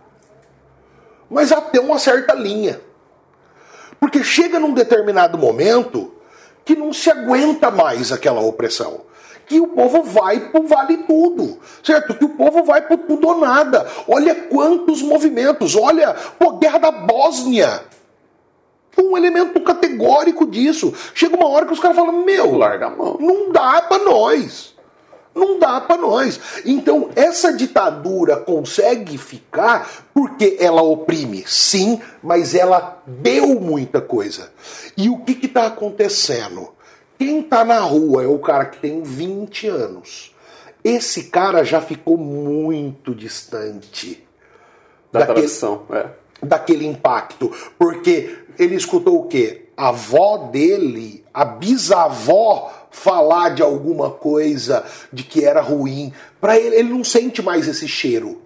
[1.30, 2.80] mas até uma certa linha.
[3.98, 6.12] Porque chega num determinado momento
[6.64, 9.02] que não se aguenta mais aquela opressão.
[9.46, 12.14] Que o povo vai pro vale tudo, certo?
[12.14, 13.86] Que o povo vai pro tudo ou nada.
[14.08, 17.82] Olha quantos movimentos, olha, pô, guerra da Bósnia.
[18.98, 20.92] Um elemento categórico disso.
[21.14, 23.18] Chega uma hora que os caras falam: Meu, larga a mão.
[23.20, 24.74] Não dá para nós.
[25.36, 26.40] Não dá para nós.
[26.64, 34.50] Então, essa ditadura consegue ficar porque ela oprime, sim, mas ela deu muita coisa.
[34.96, 36.70] E o que está acontecendo?
[37.18, 40.34] Quem está na rua é o cara que tem 20 anos.
[40.82, 44.26] Esse cara já ficou muito distante
[45.12, 46.06] da daquele, tradição, é.
[46.42, 47.52] daquele impacto.
[47.78, 49.66] Porque ele escutou o quê?
[49.76, 56.12] A avó dele, a bisavó falar de alguma coisa de que era ruim.
[56.40, 58.42] Para ele, ele não sente mais esse cheiro.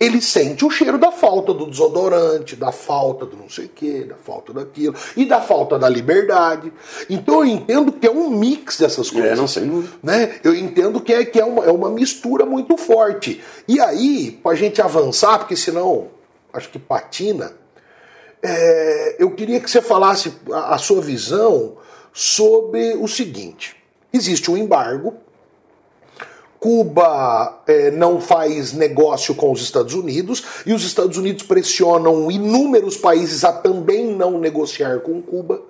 [0.00, 4.04] Ele sente o cheiro da falta do desodorante, da falta do não sei o que,
[4.04, 6.72] da falta daquilo, e da falta da liberdade.
[7.10, 9.32] Então eu entendo que é um mix dessas coisas.
[9.32, 9.70] É, não sei.
[10.02, 10.40] Né?
[10.42, 13.42] Eu entendo que é, que é, uma, é uma mistura muito forte.
[13.68, 16.08] E aí, para a gente avançar, porque senão
[16.50, 17.52] acho que patina,
[18.42, 21.76] é, eu queria que você falasse a, a sua visão
[22.12, 23.76] sobre o seguinte:
[24.12, 25.14] existe um embargo.
[26.58, 32.98] Cuba é, não faz negócio com os Estados Unidos e os Estados Unidos pressionam inúmeros
[32.98, 35.62] países a também não negociar com Cuba.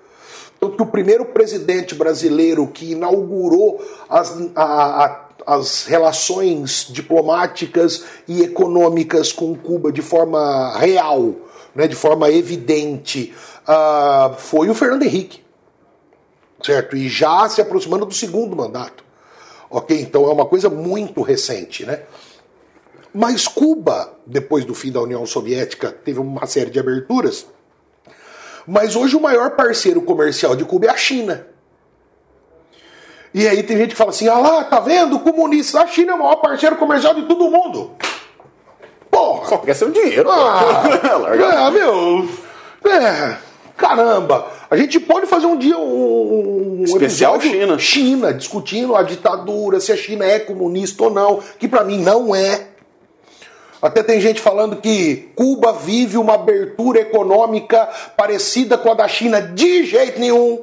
[0.59, 8.43] Tanto que o primeiro presidente brasileiro que inaugurou as, a, a, as relações diplomáticas e
[8.43, 11.35] econômicas com Cuba de forma real,
[11.73, 15.41] né, de forma evidente, uh, foi o Fernando Henrique
[16.63, 16.97] certo?
[16.97, 19.05] E já se aproximando do segundo mandato.
[19.69, 20.01] Ok?
[20.01, 22.03] Então é uma coisa muito recente, né?
[23.13, 27.47] Mas Cuba, depois do fim da União Soviética, teve uma série de aberturas.
[28.67, 31.47] Mas hoje o maior parceiro comercial de Cuba é a China.
[33.33, 35.19] E aí tem gente que fala assim: ah lá, tá vendo?
[35.21, 37.93] Comunista, a China é o maior parceiro comercial de todo mundo.
[39.11, 39.49] Porra!
[39.49, 40.31] Só quer seu dinheiro.
[40.31, 40.83] Ah,
[41.67, 42.29] é, meu.
[42.85, 43.37] É,
[43.77, 44.50] caramba!
[44.71, 47.79] A gente pode fazer um dia um, um especial China.
[47.79, 52.33] China, discutindo a ditadura, se a China é comunista ou não, que para mim não
[52.33, 52.69] é.
[53.83, 59.41] Até tem gente falando que Cuba vive uma abertura econômica parecida com a da China
[59.43, 60.61] de jeito nenhum.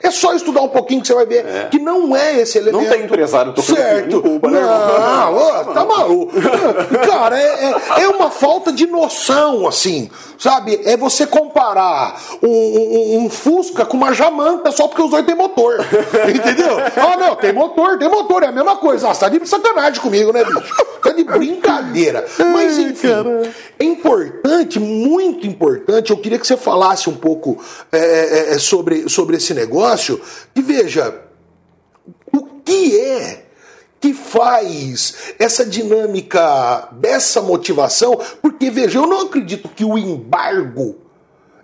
[0.00, 1.68] É só estudar um pouquinho que você vai ver é.
[1.70, 2.84] que não é esse elemento.
[2.84, 4.22] Não tem empresário tocando certo.
[4.22, 4.60] Cuba, né?
[4.60, 6.32] Não, tá maluco.
[7.04, 10.08] Cara, é, é, é, uma falta de noção, assim,
[10.38, 10.80] sabe?
[10.84, 15.34] É você comparar um, um, um, Fusca com uma Jamanta só porque os dois têm
[15.34, 15.78] motor.
[16.28, 16.76] Entendeu?
[16.96, 19.08] Ah, não, tem motor, tem motor, é a mesma coisa.
[19.08, 20.86] Ah, você tá de sacanagem comigo, né, bicho?
[21.02, 22.24] Tá de brincadeira.
[22.52, 23.08] Mas, enfim,
[23.78, 27.58] é importante, muito importante, eu queria que você falasse um pouco
[27.90, 30.20] é, é, é sobre, sobre esse negócio negócio
[30.54, 31.22] que, veja,
[32.32, 33.44] o que é
[34.00, 38.20] que faz essa dinâmica dessa motivação?
[38.42, 40.96] Porque, veja, eu não acredito que o embargo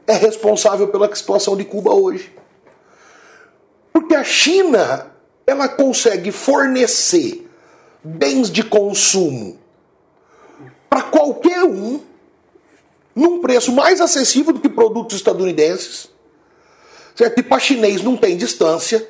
[0.06, 2.34] é responsável pela situação de Cuba hoje.
[3.92, 5.12] Porque a China,
[5.46, 7.48] ela consegue fornecer
[8.02, 9.58] bens de consumo
[10.90, 12.00] para qualquer um
[13.14, 16.13] num preço mais acessível do que produtos estadunidenses
[17.14, 17.38] certo?
[17.38, 19.06] E para chinês não tem distância.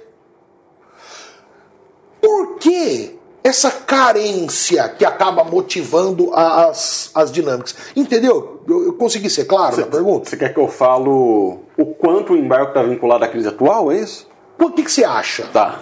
[2.20, 7.74] Por que essa carência que acaba motivando as, as dinâmicas?
[7.94, 8.62] Entendeu?
[8.66, 10.28] Eu, eu consegui ser claro cê, na pergunta?
[10.30, 13.98] Você quer que eu falo o quanto o embargo está vinculado à crise atual, é
[14.00, 14.26] isso?
[14.58, 15.80] O que, você acha Tá.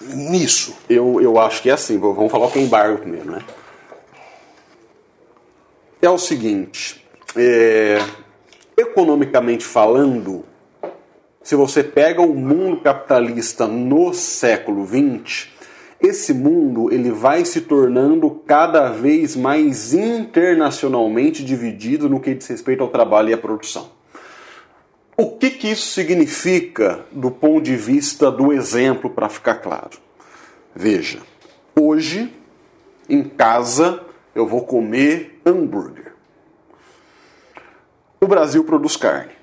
[0.00, 0.74] nisso?
[0.88, 1.98] Eu, eu acho que é assim.
[1.98, 3.44] Vamos falar o que é embargo primeiro, né?
[6.02, 7.04] É o seguinte.
[7.36, 7.98] é,
[8.76, 10.44] economicamente falando,
[11.44, 15.48] se você pega o mundo capitalista no século XX,
[16.00, 22.82] esse mundo ele vai se tornando cada vez mais internacionalmente dividido no que diz respeito
[22.82, 23.90] ao trabalho e à produção.
[25.18, 29.98] O que, que isso significa do ponto de vista do exemplo, para ficar claro?
[30.74, 31.20] Veja,
[31.78, 32.32] hoje
[33.06, 34.00] em casa
[34.34, 36.14] eu vou comer hambúrguer.
[38.18, 39.33] O Brasil produz carne.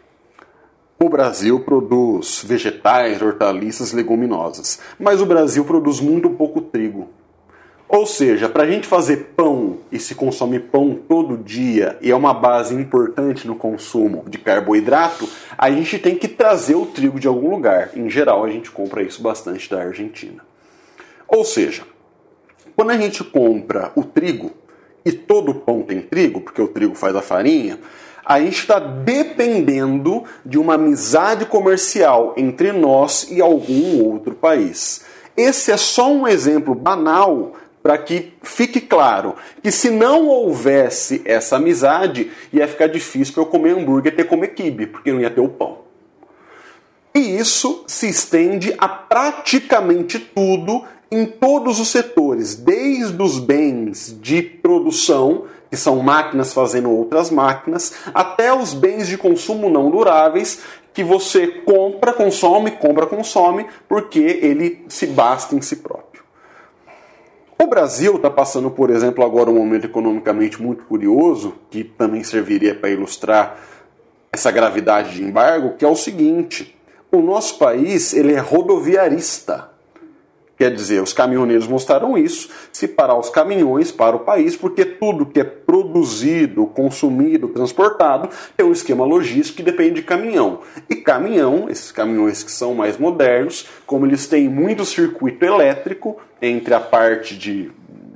[1.03, 4.79] O Brasil produz vegetais, hortaliças, leguminosas.
[4.99, 7.09] Mas o Brasil produz muito pouco trigo.
[7.89, 12.15] Ou seja, para a gente fazer pão e se consome pão todo dia e é
[12.15, 15.27] uma base importante no consumo de carboidrato,
[15.57, 17.89] a gente tem que trazer o trigo de algum lugar.
[17.95, 20.45] Em geral, a gente compra isso bastante da Argentina.
[21.27, 21.81] Ou seja,
[22.75, 24.51] quando a gente compra o trigo,
[25.03, 27.79] e todo pão tem trigo, porque o trigo faz a farinha,
[28.25, 35.03] a gente está dependendo de uma amizade comercial entre nós e algum outro país.
[35.35, 41.55] Esse é só um exemplo banal para que fique claro que se não houvesse essa
[41.55, 45.31] amizade, ia ficar difícil para eu comer hambúrguer e ter comer quibe, porque não ia
[45.31, 45.79] ter o pão.
[47.13, 54.41] E isso se estende a praticamente tudo em todos os setores, desde os bens de
[54.41, 60.59] produção, que são máquinas fazendo outras máquinas, até os bens de consumo não duráveis,
[60.93, 66.23] que você compra, consome, compra, consome, porque ele se basta em si próprio.
[67.57, 72.75] O Brasil está passando, por exemplo, agora um momento economicamente muito curioso, que também serviria
[72.75, 73.57] para ilustrar
[74.29, 76.77] essa gravidade de embargo, que é o seguinte:
[77.09, 79.70] o nosso país ele é rodoviarista.
[80.61, 85.25] Quer dizer, os caminhoneiros mostraram isso, se parar os caminhões para o país, porque tudo
[85.25, 90.59] que é produzido, consumido, transportado, tem um esquema logístico que depende de caminhão.
[90.87, 96.75] E caminhão, esses caminhões que são mais modernos, como eles têm muito circuito elétrico entre
[96.75, 97.71] a parte de,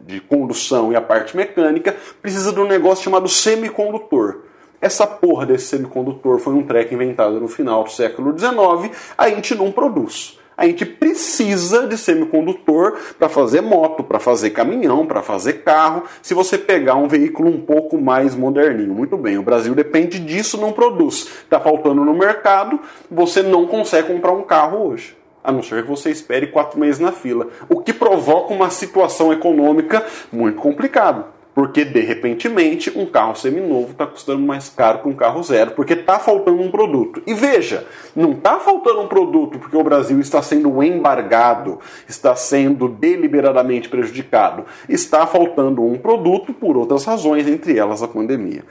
[0.05, 4.41] de condução e a parte mecânica, precisa de um negócio chamado semicondutor.
[4.79, 9.55] Essa porra desse semicondutor foi um treco inventado no final do século XIX, a gente
[9.55, 10.37] não produz.
[10.57, 16.03] A gente precisa de semicondutor para fazer moto, para fazer caminhão, para fazer carro.
[16.21, 20.59] Se você pegar um veículo um pouco mais moderninho, muito bem, o Brasil depende disso,
[20.59, 21.27] não produz.
[21.43, 22.79] Está faltando no mercado,
[23.11, 25.17] você não consegue comprar um carro hoje.
[25.43, 27.47] A não ser que você espere quatro meses na fila.
[27.69, 31.34] O que provoca uma situação econômica muito complicada.
[31.55, 35.93] Porque, de repentemente, um carro seminovo está custando mais caro que um carro zero, porque
[35.93, 37.23] está faltando um produto.
[37.25, 41.79] E veja, não está faltando um produto porque o Brasil está sendo embargado,
[42.09, 44.65] está sendo deliberadamente prejudicado.
[44.89, 48.65] Está faltando um produto por outras razões, entre elas a pandemia.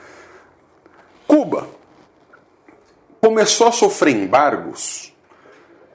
[1.26, 1.66] Cuba
[3.18, 5.11] começou a sofrer embargos,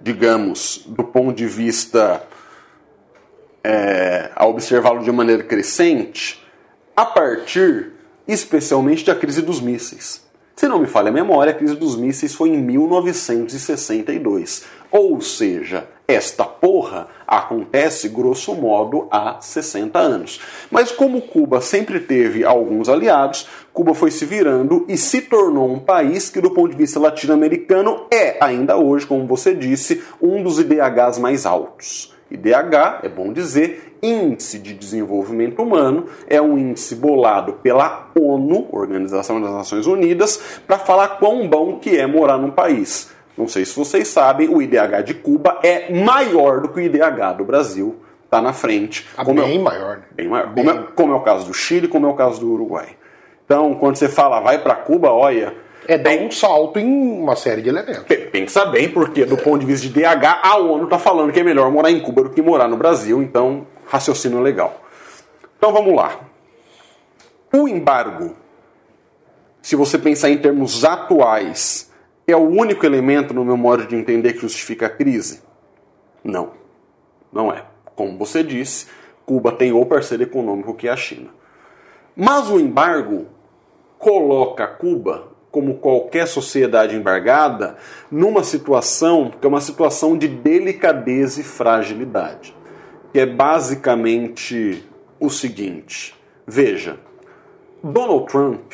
[0.02, 2.24] digamos, do ponto de vista
[3.64, 6.49] é, a observá-lo de maneira crescente
[7.00, 7.94] a partir
[8.28, 10.22] especialmente da crise dos mísseis.
[10.54, 14.66] Se não me falha a memória, a crise dos mísseis foi em 1962.
[14.92, 20.42] Ou seja, esta porra acontece grosso modo há 60 anos.
[20.70, 25.80] Mas como Cuba sempre teve alguns aliados, Cuba foi se virando e se tornou um
[25.80, 30.60] país que, do ponto de vista latino-americano, é ainda hoje, como você disse, um dos
[30.60, 32.14] IDHs mais altos.
[32.32, 39.42] IDH, é bom dizer, Índice de Desenvolvimento Humano, é um índice bolado pela ONU, Organização
[39.42, 43.12] das Nações Unidas, para falar quão bom que é morar num país.
[43.38, 47.38] Não sei se vocês sabem, o IDH de Cuba é maior do que o IDH
[47.38, 49.08] do Brasil, está na frente.
[49.16, 49.98] Tá bem é, maior.
[49.98, 50.04] né?
[50.14, 50.54] bem maior.
[50.54, 52.90] Como, é, como é o caso do Chile, como é o caso do Uruguai.
[53.46, 55.56] Então, quando você fala vai para Cuba, olha,
[55.92, 58.04] É dar um salto em uma série de elementos.
[58.04, 61.40] Pe- Pensa bem, porque do ponto de vista de DH, a ONU está falando que
[61.40, 64.82] é melhor morar em Cuba do que morar no Brasil, então raciocínio legal.
[65.58, 66.20] Então vamos lá.
[67.52, 68.36] O embargo,
[69.64, 71.92] se você pensar em termos atuais,
[72.28, 75.42] é o único elemento no meu modo de entender que justifica a crise?
[76.24, 76.52] Não,
[77.34, 77.64] não é.
[77.96, 78.86] Como você disse,
[79.26, 81.30] Cuba tem o parceiro econômico que é a China.
[82.16, 83.26] Mas o embargo
[83.98, 87.78] coloca Cuba como qualquer sociedade embargada,
[88.12, 92.56] numa situação que é uma situação de delicadeza e fragilidade.
[93.12, 94.84] Que é basicamente
[95.20, 97.00] o seguinte: veja,
[97.84, 98.74] Donald Trump,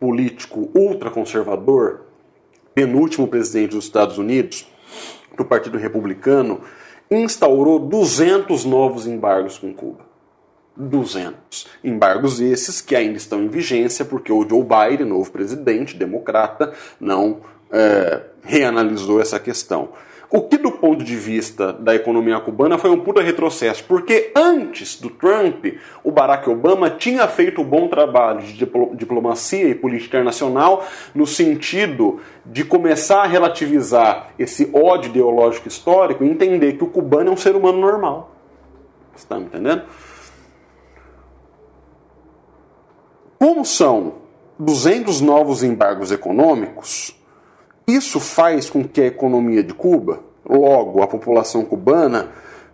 [0.00, 2.02] político ultraconservador,
[2.74, 4.66] penúltimo presidente dos Estados Unidos,
[5.36, 6.60] do Partido Republicano,
[7.10, 10.11] instaurou 200 novos embargos com Cuba.
[10.76, 11.68] 200.
[11.84, 17.40] Embargos esses que ainda estão em vigência porque o Joe Biden, novo presidente democrata, não
[17.70, 19.90] é, reanalisou essa questão.
[20.34, 24.98] O que, do ponto de vista da economia cubana, foi um puta retrocesso, porque antes
[24.98, 25.66] do Trump,
[26.02, 32.18] o Barack Obama tinha feito um bom trabalho de diplomacia e política internacional no sentido
[32.46, 37.36] de começar a relativizar esse ódio ideológico histórico e entender que o cubano é um
[37.36, 38.34] ser humano normal.
[39.14, 39.82] Está me entendendo?
[43.42, 44.18] Como são
[44.56, 47.20] 200 novos embargos econômicos,
[47.88, 52.28] isso faz com que a economia de Cuba, logo a população cubana,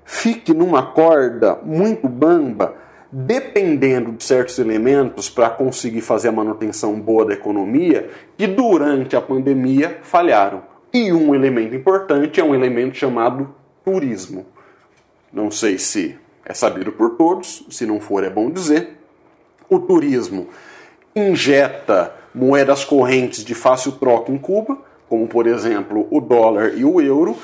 [0.04, 2.74] fique numa corda muito bamba,
[3.10, 9.22] dependendo de certos elementos para conseguir fazer a manutenção boa da economia, que durante a
[9.22, 10.64] pandemia falharam.
[10.92, 14.44] E um elemento importante é um elemento chamado turismo.
[15.32, 18.97] Não sei se é sabido por todos, se não for é bom dizer.
[19.68, 20.48] O turismo
[21.14, 27.00] injeta moedas correntes de fácil troca em Cuba, como por exemplo o dólar e o
[27.00, 27.36] euro,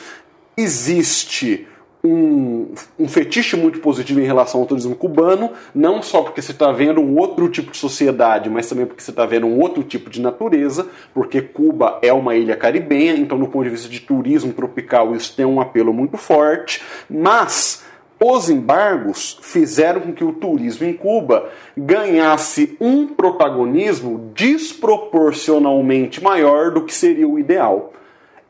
[0.56, 1.66] existe
[2.04, 2.68] um,
[2.98, 7.00] um, fetiche muito positivo em relação ao turismo cubano, não só porque você está vendo
[7.00, 10.20] um outro tipo de sociedade, mas também porque você está vendo um outro tipo de
[10.20, 15.16] natureza, porque Cuba é uma ilha caribenha, então, do ponto de vista de turismo tropical,
[15.16, 17.82] isso tem um apelo muito forte, mas
[18.20, 26.82] os embargos fizeram com que o turismo em Cuba ganhasse um protagonismo desproporcionalmente maior do
[26.82, 27.92] que seria o ideal.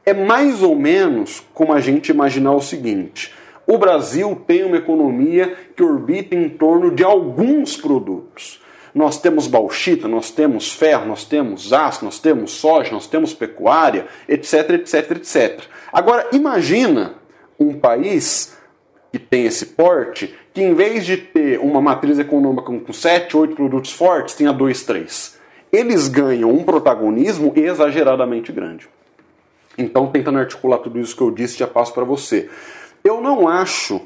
[0.05, 3.33] É mais ou menos como a gente imaginar o seguinte:
[3.67, 8.63] o Brasil tem uma economia que orbita em torno de alguns produtos.
[8.95, 14.07] Nós temos bauxita, nós temos ferro, nós temos aço, nós temos soja, nós temos pecuária,
[14.29, 15.63] etc, etc, etc.
[15.93, 17.15] Agora, imagina
[17.59, 18.57] um país
[19.15, 23.55] que tem esse porte, que em vez de ter uma matriz econômica com 7, 8
[23.55, 25.39] produtos fortes, tenha 2, 3.
[25.73, 28.89] Eles ganham um protagonismo exageradamente grande.
[29.79, 32.51] Então, tentando articular tudo isso que eu disse, já passo para você.
[33.05, 34.01] Eu não acho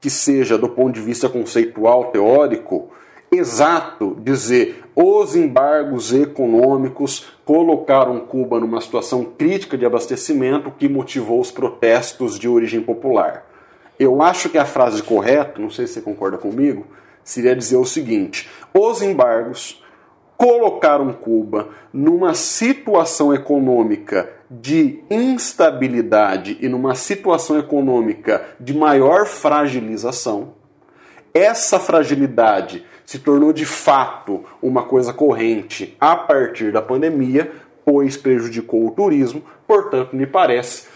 [0.00, 2.90] que seja, do ponto de vista conceitual, teórico,
[3.32, 11.50] exato dizer os embargos econômicos colocaram Cuba numa situação crítica de abastecimento que motivou os
[11.50, 13.53] protestos de origem popular.
[13.98, 16.86] Eu acho que a frase correta, não sei se você concorda comigo,
[17.22, 19.82] seria dizer o seguinte: os embargos
[20.36, 30.54] colocaram Cuba numa situação econômica de instabilidade e numa situação econômica de maior fragilização.
[31.32, 37.50] Essa fragilidade se tornou de fato uma coisa corrente a partir da pandemia,
[37.84, 40.86] pois prejudicou o turismo, portanto, me parece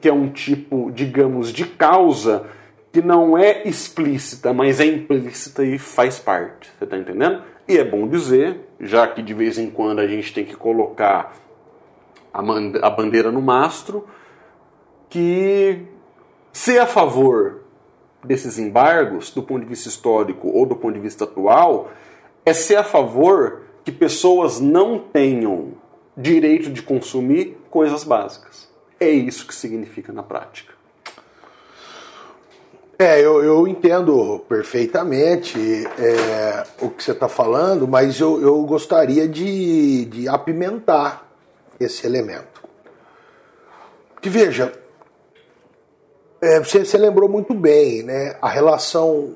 [0.00, 2.46] que é um tipo, digamos, de causa
[2.92, 6.70] que não é explícita, mas é implícita e faz parte.
[6.78, 7.42] Você está entendendo?
[7.66, 11.34] E é bom dizer, já que de vez em quando a gente tem que colocar
[12.32, 14.06] a bandeira no mastro,
[15.08, 15.82] que
[16.52, 17.62] ser a favor
[18.24, 21.90] desses embargos, do ponto de vista histórico ou do ponto de vista atual,
[22.44, 25.72] é ser a favor que pessoas não tenham
[26.16, 28.71] direito de consumir coisas básicas.
[29.02, 30.74] É isso que significa na prática.
[32.96, 35.58] É, eu, eu entendo perfeitamente
[35.98, 41.28] é, o que você está falando, mas eu, eu gostaria de, de apimentar
[41.80, 42.62] esse elemento.
[44.20, 44.72] Que veja,
[46.40, 48.36] é, você, você lembrou muito bem, né?
[48.40, 49.34] A relação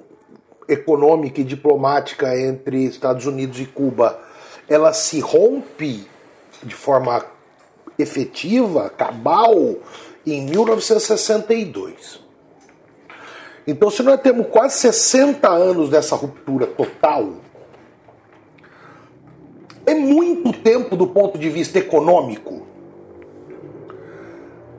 [0.69, 4.17] econômica e diplomática entre Estados Unidos e Cuba,
[4.69, 6.09] ela se rompe
[6.63, 7.35] de forma
[7.99, 9.77] efetiva, cabal,
[10.27, 12.21] em 1962.
[13.67, 17.35] Então, se nós temos quase 60 anos dessa ruptura total,
[19.85, 22.67] é muito tempo do ponto de vista econômico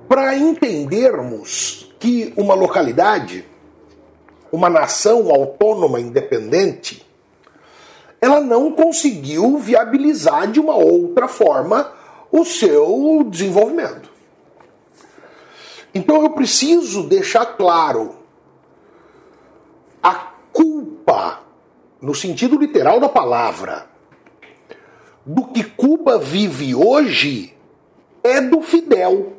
[0.07, 3.45] para entendermos que uma localidade,
[4.51, 7.05] uma nação autônoma independente,
[8.21, 11.91] ela não conseguiu viabilizar de uma outra forma
[12.31, 14.09] o seu desenvolvimento.
[15.93, 18.15] Então eu preciso deixar claro
[20.01, 20.13] a
[20.51, 21.41] culpa,
[22.01, 23.87] no sentido literal da palavra,
[25.25, 27.53] do que Cuba vive hoje
[28.23, 29.36] é do Fidel.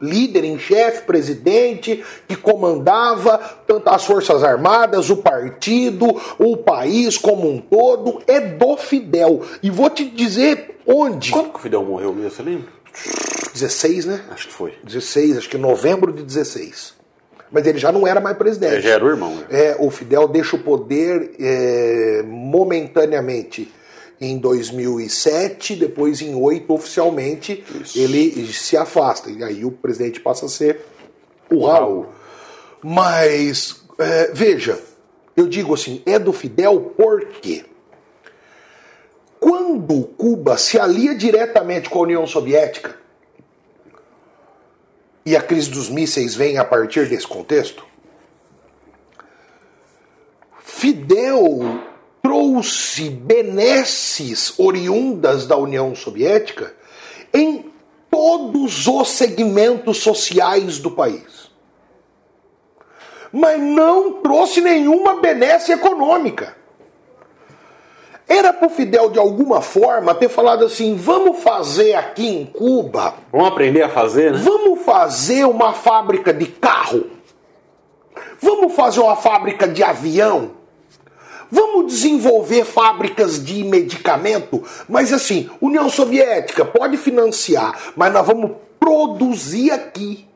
[0.00, 7.50] Líder em chefe, presidente, que comandava tanto as Forças Armadas, o partido, o país como
[7.50, 9.42] um todo, é do Fidel.
[9.62, 11.30] E vou te dizer onde.
[11.30, 12.76] Quando que o Fidel morreu mesmo, você lembra?
[13.52, 14.20] 16, né?
[14.30, 14.74] Acho que foi.
[14.84, 16.94] 16, acho que novembro de 16.
[17.50, 18.76] Mas ele já não era mais presidente.
[18.76, 19.34] É, já era o irmão.
[19.34, 19.44] Né?
[19.50, 23.72] É, o Fidel deixa o poder é, momentaneamente
[24.20, 27.98] em 2007, depois em 8 oficialmente Isso.
[27.98, 29.30] ele se afasta.
[29.30, 30.80] E aí o presidente passa a ser
[31.50, 32.06] o Raul.
[32.82, 34.80] Mas, é, veja,
[35.36, 37.64] eu digo assim, é do Fidel por quê?
[39.38, 42.96] Quando Cuba se alia diretamente com a União Soviética,
[45.24, 47.84] e a crise dos mísseis vem a partir desse contexto,
[50.60, 51.80] Fidel
[52.36, 56.74] trouxe benesses oriundas da União Soviética
[57.32, 57.72] em
[58.10, 61.50] todos os segmentos sociais do país.
[63.32, 66.54] Mas não trouxe nenhuma benesse econômica.
[68.28, 73.14] Era para o Fidel, de alguma forma, ter falado assim: vamos fazer aqui em Cuba,
[73.32, 74.38] Vamos aprender a fazer, né?
[74.38, 77.06] vamos fazer uma fábrica de carro,
[78.40, 80.55] vamos fazer uma fábrica de avião,
[81.50, 89.70] vamos desenvolver fábricas de medicamento, mas assim, União Soviética pode financiar, mas nós vamos produzir
[89.70, 90.26] aqui.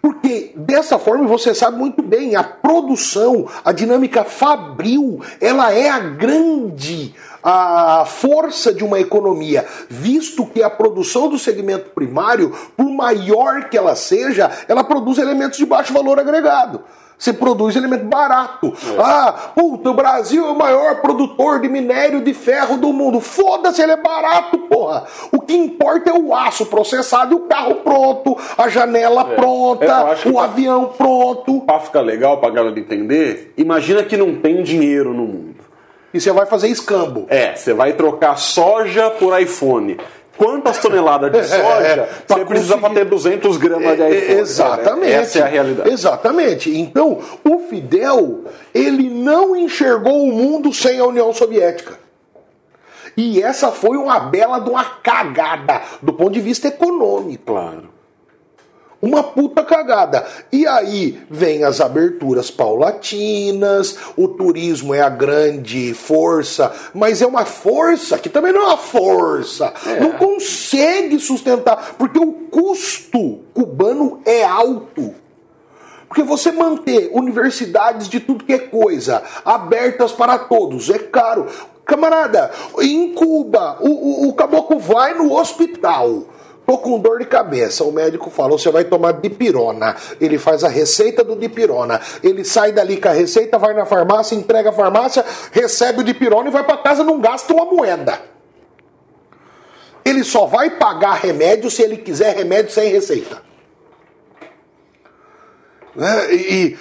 [0.00, 5.98] Porque dessa forma você sabe muito bem, a produção, a dinâmica fabril, ela é a
[5.98, 13.68] grande a força de uma economia, visto que a produção do segmento primário, por maior
[13.68, 16.82] que ela seja, ela produz elementos de baixo valor agregado.
[17.18, 18.72] Você produz elemento barato.
[18.96, 23.18] Ah, puta, o Brasil é o maior produtor de minério de ferro do mundo.
[23.20, 25.04] Foda-se, ele é barato, porra.
[25.32, 29.84] O que importa é o aço processado e o carro pronto, a janela Eu pronta,
[30.28, 31.60] o tá- avião pronto.
[31.62, 35.56] Pra ficar legal, pra galera entender, imagina que não tem dinheiro no mundo.
[36.14, 37.26] E você vai fazer escambo.
[37.28, 39.98] É, você vai trocar soja por iPhone.
[40.38, 44.10] Quantas toneladas de soja É, pra você precisa conseguir- para ter 200 gramas de É,
[44.10, 44.32] iPhone?
[44.38, 45.12] é, Exatamente.
[45.12, 45.90] Essa é a realidade.
[45.90, 46.78] Exatamente.
[46.78, 51.98] Então, o Fidel, ele não enxergou o mundo sem a União Soviética.
[53.16, 57.52] E essa foi uma bela de uma cagada do ponto de vista econômico.
[57.52, 57.88] Claro.
[59.00, 60.26] Uma puta cagada.
[60.50, 67.44] E aí vem as aberturas paulatinas, o turismo é a grande força, mas é uma
[67.44, 69.72] força que também não é uma força.
[70.00, 75.14] Não consegue sustentar, porque o custo cubano é alto.
[76.08, 81.46] Porque você manter universidades de tudo que é coisa abertas para todos é caro.
[81.84, 86.24] Camarada, em Cuba, o, o, o caboclo vai no hospital.
[86.68, 87.82] Tô com dor de cabeça.
[87.82, 89.96] O médico falou: você vai tomar dipirona.
[90.20, 91.98] Ele faz a receita do dipirona.
[92.22, 96.48] Ele sai dali com a receita, vai na farmácia, entrega a farmácia, recebe o dipirona
[96.48, 98.20] e vai para casa, não gasta uma moeda.
[100.04, 103.40] Ele só vai pagar remédio se ele quiser remédio sem receita.
[105.96, 106.34] Né?
[106.34, 106.76] E,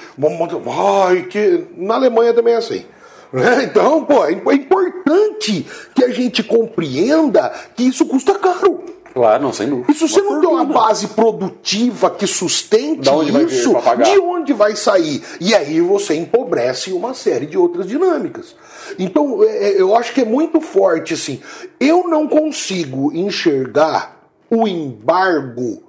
[1.13, 2.85] e que na Alemanha também é assim.
[3.31, 3.63] Né?
[3.63, 5.65] Então, pô, é é importante
[5.95, 8.96] que a gente compreenda que isso custa caro.
[9.17, 9.91] Claro, não, sem dúvida.
[9.91, 14.53] E se você Uma não tem uma base produtiva que sustente onde isso, de onde
[14.53, 15.23] vai sair?
[15.41, 18.55] E aí você empobrece uma série de outras dinâmicas.
[18.99, 21.41] Então, é, é, eu acho que é muito forte assim.
[21.79, 25.81] Eu não consigo enxergar o embargo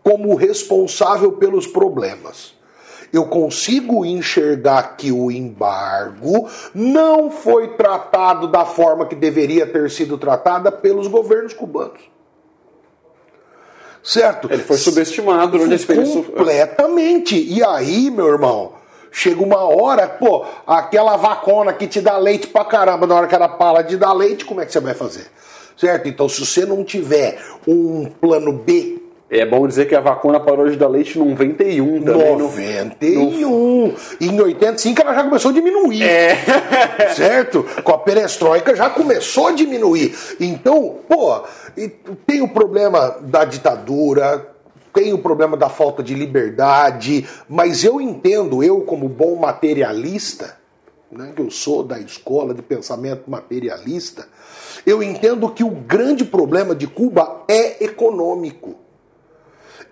[0.00, 2.54] como responsável pelos problemas.
[3.12, 10.16] Eu consigo enxergar que o embargo não foi tratado da forma que deveria ter sido
[10.16, 12.17] tratada pelos governos cubanos.
[14.08, 14.50] Certo?
[14.50, 16.22] Ele foi subestimado durante a experiência.
[16.22, 17.36] Completamente.
[17.36, 18.72] E aí, meu irmão,
[19.12, 23.34] chega uma hora, pô, aquela vacona que te dá leite pra caramba, na hora que
[23.34, 25.26] ela para de dar leite, como é que você vai fazer?
[25.76, 26.08] Certo?
[26.08, 28.97] Então, se você não tiver um plano B,
[29.30, 32.32] É bom dizer que a vacuna parou de dar leite no 91 também.
[32.32, 33.94] no- 91.
[34.20, 36.02] Em 85 ela já começou a diminuir.
[36.02, 36.34] É.
[37.14, 37.62] Certo?
[37.84, 40.16] Com a perestroika já começou a diminuir.
[40.40, 41.42] Então, pô,
[42.26, 44.48] tem o problema da ditadura,
[44.94, 50.56] tem o problema da falta de liberdade, mas eu entendo, eu como bom materialista,
[51.12, 54.26] né, que eu sou da escola de pensamento materialista,
[54.86, 58.74] eu entendo que o grande problema de Cuba é econômico.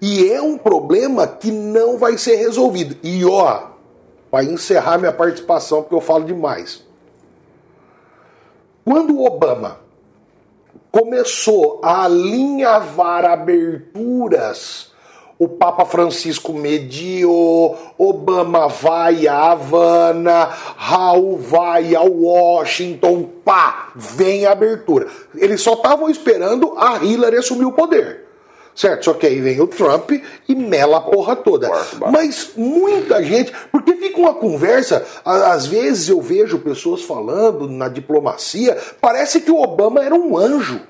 [0.01, 2.97] E é um problema que não vai ser resolvido.
[3.03, 3.69] E ó,
[4.31, 6.85] para encerrar minha participação, porque eu falo demais.
[8.85, 9.81] Quando Obama
[10.93, 14.93] começou a alinhavar aberturas,
[15.39, 20.45] o Papa Francisco mediou, Obama vai a Havana,
[20.77, 25.09] Raul vai a Washington, pá, vem a abertura.
[25.35, 28.26] Eles só estavam esperando a Hillary assumir o poder.
[28.77, 29.07] Certo?
[29.07, 30.11] Só que aí vem o Trump
[30.47, 31.71] e mela a porra toda.
[32.13, 33.51] Mas muita gente.
[33.73, 39.63] Porque fica uma conversa, às vezes eu vejo pessoas falando na diplomacia, parece que o
[39.63, 40.83] Obama era um anjo.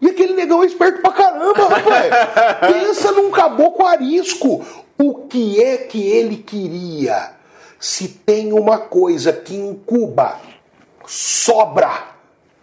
[0.00, 2.10] E aquele negão é esperto pra caramba, rapaz.
[2.72, 4.64] Pensa num caboclo arisco.
[4.98, 7.32] O que é que ele queria?
[7.78, 10.40] Se tem uma coisa que em Cuba
[11.06, 12.08] sobra,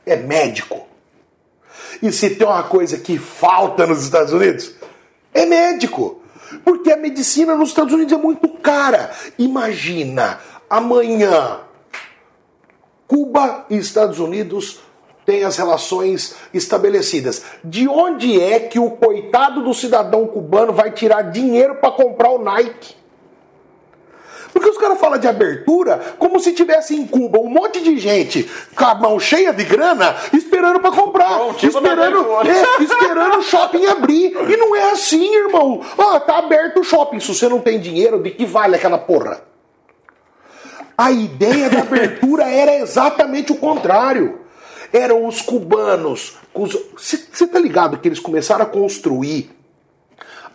[0.05, 0.92] é médico.
[2.01, 4.73] E se tem uma coisa que falta nos Estados Unidos,
[5.33, 6.21] é médico.
[6.63, 9.11] Porque a medicina nos Estados Unidos é muito cara.
[9.39, 10.39] Imagina,
[10.69, 11.59] amanhã,
[13.07, 14.79] Cuba e Estados Unidos
[15.25, 17.43] têm as relações estabelecidas.
[17.63, 22.43] De onde é que o coitado do cidadão cubano vai tirar dinheiro para comprar o
[22.43, 23.02] Nike?
[24.53, 28.49] Porque os caras falam de abertura como se tivesse em Cuba um monte de gente
[28.75, 31.39] com a mão cheia de grana esperando para comprar.
[31.39, 34.31] Bom, tipo esperando, é, esperando o shopping abrir.
[34.47, 35.81] E não é assim, irmão.
[35.97, 37.19] Ah, tá aberto o shopping.
[37.19, 39.41] Se você não tem dinheiro, de que vale aquela porra?
[40.95, 44.39] A ideia da abertura era exatamente o contrário.
[44.91, 46.35] Eram os cubanos.
[46.53, 49.49] Você tá ligado que eles começaram a construir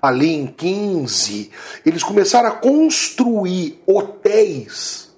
[0.00, 1.50] ali em 15,
[1.84, 5.08] eles começaram a construir hotéis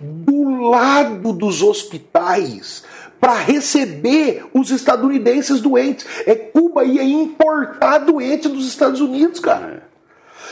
[0.00, 2.84] do lado dos hospitais
[3.20, 6.06] para receber os estadunidenses doentes.
[6.26, 9.88] É Cuba ia importar doentes dos Estados Unidos, cara.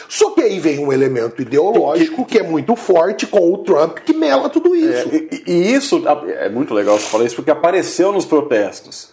[0.09, 4.13] Só que aí vem um elemento ideológico que é muito forte com o Trump que
[4.13, 5.09] mela tudo isso.
[5.11, 9.11] É, e, e, isso é muito legal você falar isso porque apareceu nos protestos.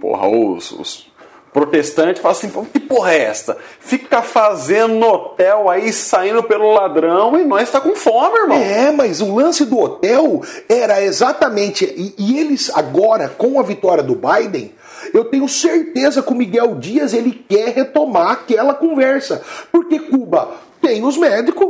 [0.00, 1.06] Porra, os, os
[1.54, 3.56] protestante fala assim: que porra é esta?
[3.78, 8.58] Fica fazendo hotel aí, saindo pelo ladrão e nós está com fome, irmão.
[8.58, 11.84] É, mas o lance do hotel era exatamente.
[11.84, 14.74] E, e, eles, agora, com a vitória do Biden,
[15.14, 19.40] eu tenho certeza que o Miguel Dias ele quer retomar aquela conversa.
[19.70, 20.48] Porque Cuba
[20.82, 21.68] tem os médicos,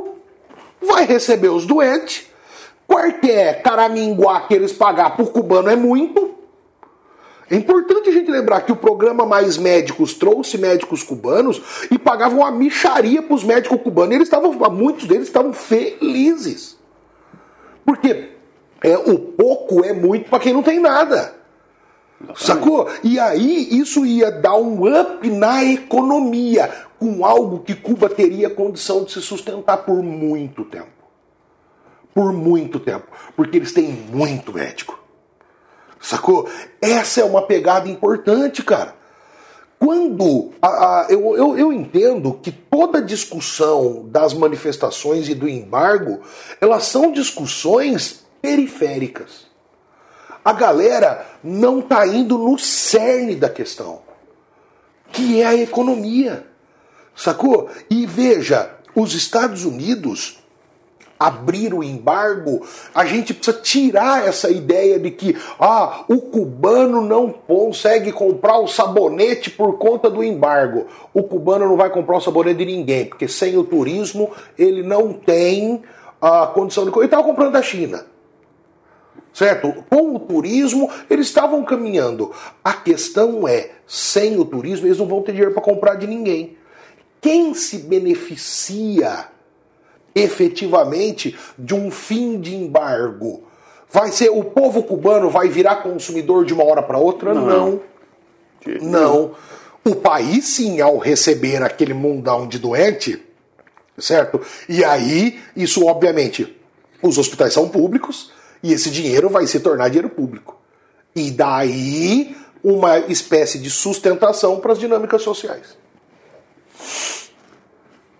[0.80, 2.26] vai receber os doentes,
[2.86, 6.33] qualquer caraminguá que eles pagar por cubano é muito
[7.50, 12.38] é importante a gente lembrar que o programa Mais Médicos trouxe médicos cubanos e pagavam
[12.38, 14.12] uma micharia para os médicos cubanos.
[14.12, 16.78] E eles estavam, muitos deles estavam felizes.
[17.84, 18.30] Porque
[18.82, 21.34] é, o pouco é muito para quem não tem nada.
[22.34, 22.88] Sacou?
[23.02, 29.04] E aí isso ia dar um up na economia, com algo que Cuba teria condição
[29.04, 30.88] de se sustentar por muito tempo.
[32.14, 33.06] Por muito tempo.
[33.36, 35.03] Porque eles têm muito médico.
[36.04, 36.46] Sacou?
[36.82, 38.94] Essa é uma pegada importante, cara.
[39.78, 46.20] Quando a, a, eu, eu, eu entendo que toda discussão das manifestações e do embargo,
[46.60, 49.46] elas são discussões periféricas.
[50.44, 54.02] A galera não está indo no cerne da questão,
[55.10, 56.46] que é a economia.
[57.16, 57.70] Sacou?
[57.88, 60.43] E veja, os Estados Unidos
[61.18, 67.30] abrir o embargo, a gente precisa tirar essa ideia de que ah, o cubano não
[67.30, 70.86] consegue comprar o sabonete por conta do embargo.
[71.12, 75.12] O cubano não vai comprar o sabonete de ninguém, porque sem o turismo ele não
[75.12, 75.82] tem
[76.20, 76.90] a condição de.
[76.96, 78.06] Ele estava comprando da China.
[79.32, 79.84] Certo?
[79.90, 82.30] Com o turismo, eles estavam caminhando.
[82.62, 86.56] A questão é: sem o turismo, eles não vão ter dinheiro para comprar de ninguém.
[87.20, 89.33] Quem se beneficia
[90.14, 93.44] efetivamente de um fim de embargo.
[93.90, 97.32] Vai ser o povo cubano vai virar consumidor de uma hora para outra?
[97.34, 97.46] Não.
[97.46, 97.80] Não.
[98.80, 99.34] Não.
[99.84, 103.22] O país sim, ao receber aquele mundão de doente,
[103.98, 104.40] certo?
[104.68, 106.56] E aí, isso obviamente,
[107.02, 110.58] os hospitais são públicos e esse dinheiro vai se tornar dinheiro público.
[111.14, 115.76] E daí uma espécie de sustentação para as dinâmicas sociais.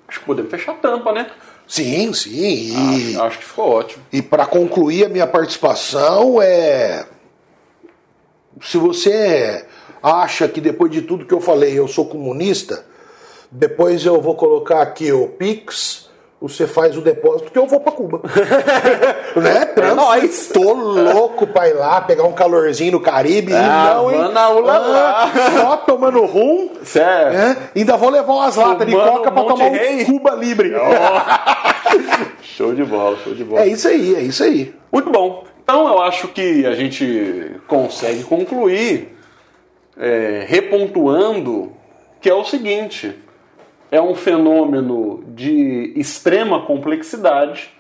[0.07, 1.31] Acho que podemos fechar a tampa, né?
[1.75, 2.31] Sim, sim.
[2.33, 4.05] E, acho, acho que ficou ótimo.
[4.13, 7.05] E para concluir a minha participação, é.
[8.63, 9.67] Se você
[10.01, 12.87] acha que depois de tudo que eu falei eu sou comunista,
[13.51, 16.05] depois eu vou colocar aqui o Pix
[16.45, 18.21] você faz o depósito que eu vou para Cuba.
[19.41, 19.65] né?
[20.05, 20.49] É nóis.
[20.49, 24.33] Tô louco pra ir lá, pegar um calorzinho no Caribe ah, e não, hein?
[24.37, 26.71] Ah, só tomando rum.
[26.83, 27.39] Sério?
[27.39, 27.57] Né?
[27.75, 30.73] Ainda vou levar umas latas de coca pra tomar um Cuba Libre.
[30.75, 32.35] Oh.
[32.43, 33.63] show de bola, show de bola.
[33.63, 34.75] É isso aí, é isso aí.
[34.93, 35.45] Muito bom.
[35.63, 39.17] Então eu acho que a gente consegue concluir
[39.97, 41.73] é, repontuando
[42.21, 43.15] que é o seguinte:
[43.91, 47.74] é um fenômeno de extrema complexidade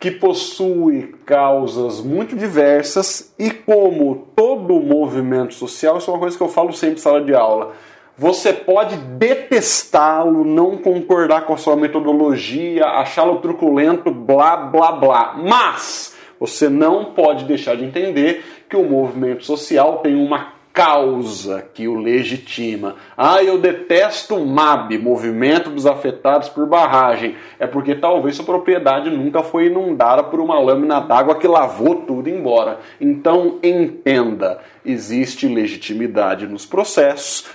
[0.00, 6.42] que possui causas muito diversas e como todo movimento social, isso é uma coisa que
[6.42, 7.74] eu falo sempre em sala de aula.
[8.16, 15.36] Você pode detestá-lo, não concordar com a sua metodologia, achá-lo truculento, blá blá blá.
[15.38, 21.88] Mas você não pode deixar de entender que o movimento social tem uma causa que
[21.88, 22.96] o legitima.
[23.16, 27.36] Ah, eu detesto o MAB, Movimento dos Afetados por Barragem.
[27.58, 32.28] É porque talvez sua propriedade nunca foi inundada por uma lâmina d'água que lavou tudo
[32.28, 32.78] embora.
[33.00, 37.46] Então entenda, existe legitimidade nos processos.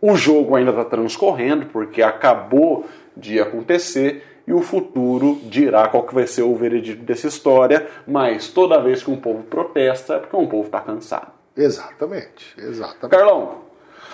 [0.00, 6.14] O jogo ainda está transcorrendo porque acabou de acontecer e o futuro dirá qual que
[6.14, 10.36] vai ser o veredito dessa história, mas toda vez que um povo protesta é porque
[10.36, 11.39] um povo está cansado.
[11.56, 13.08] Exatamente, exatamente.
[13.16, 13.58] Carlão,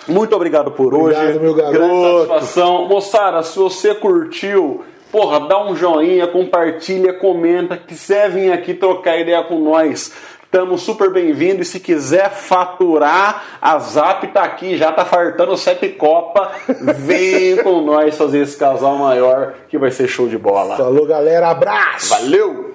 [0.07, 1.39] muito obrigado por Obrigado, hoje.
[1.39, 1.77] meu garoto.
[1.77, 2.87] Grande satisfação.
[2.87, 7.77] Moçada, se você curtiu, porra, dá um joinha, compartilha, comenta.
[7.77, 10.13] Quiser vir aqui trocar ideia com nós,
[10.43, 11.67] estamos super bem-vindos.
[11.67, 16.51] E se quiser faturar, a Zap tá aqui, já tá fartando sete copa.
[16.97, 20.75] Vem com nós fazer esse casal maior que vai ser show de bola.
[20.77, 21.49] Falou, galera.
[21.49, 22.09] Abraço!
[22.09, 22.66] Valeu!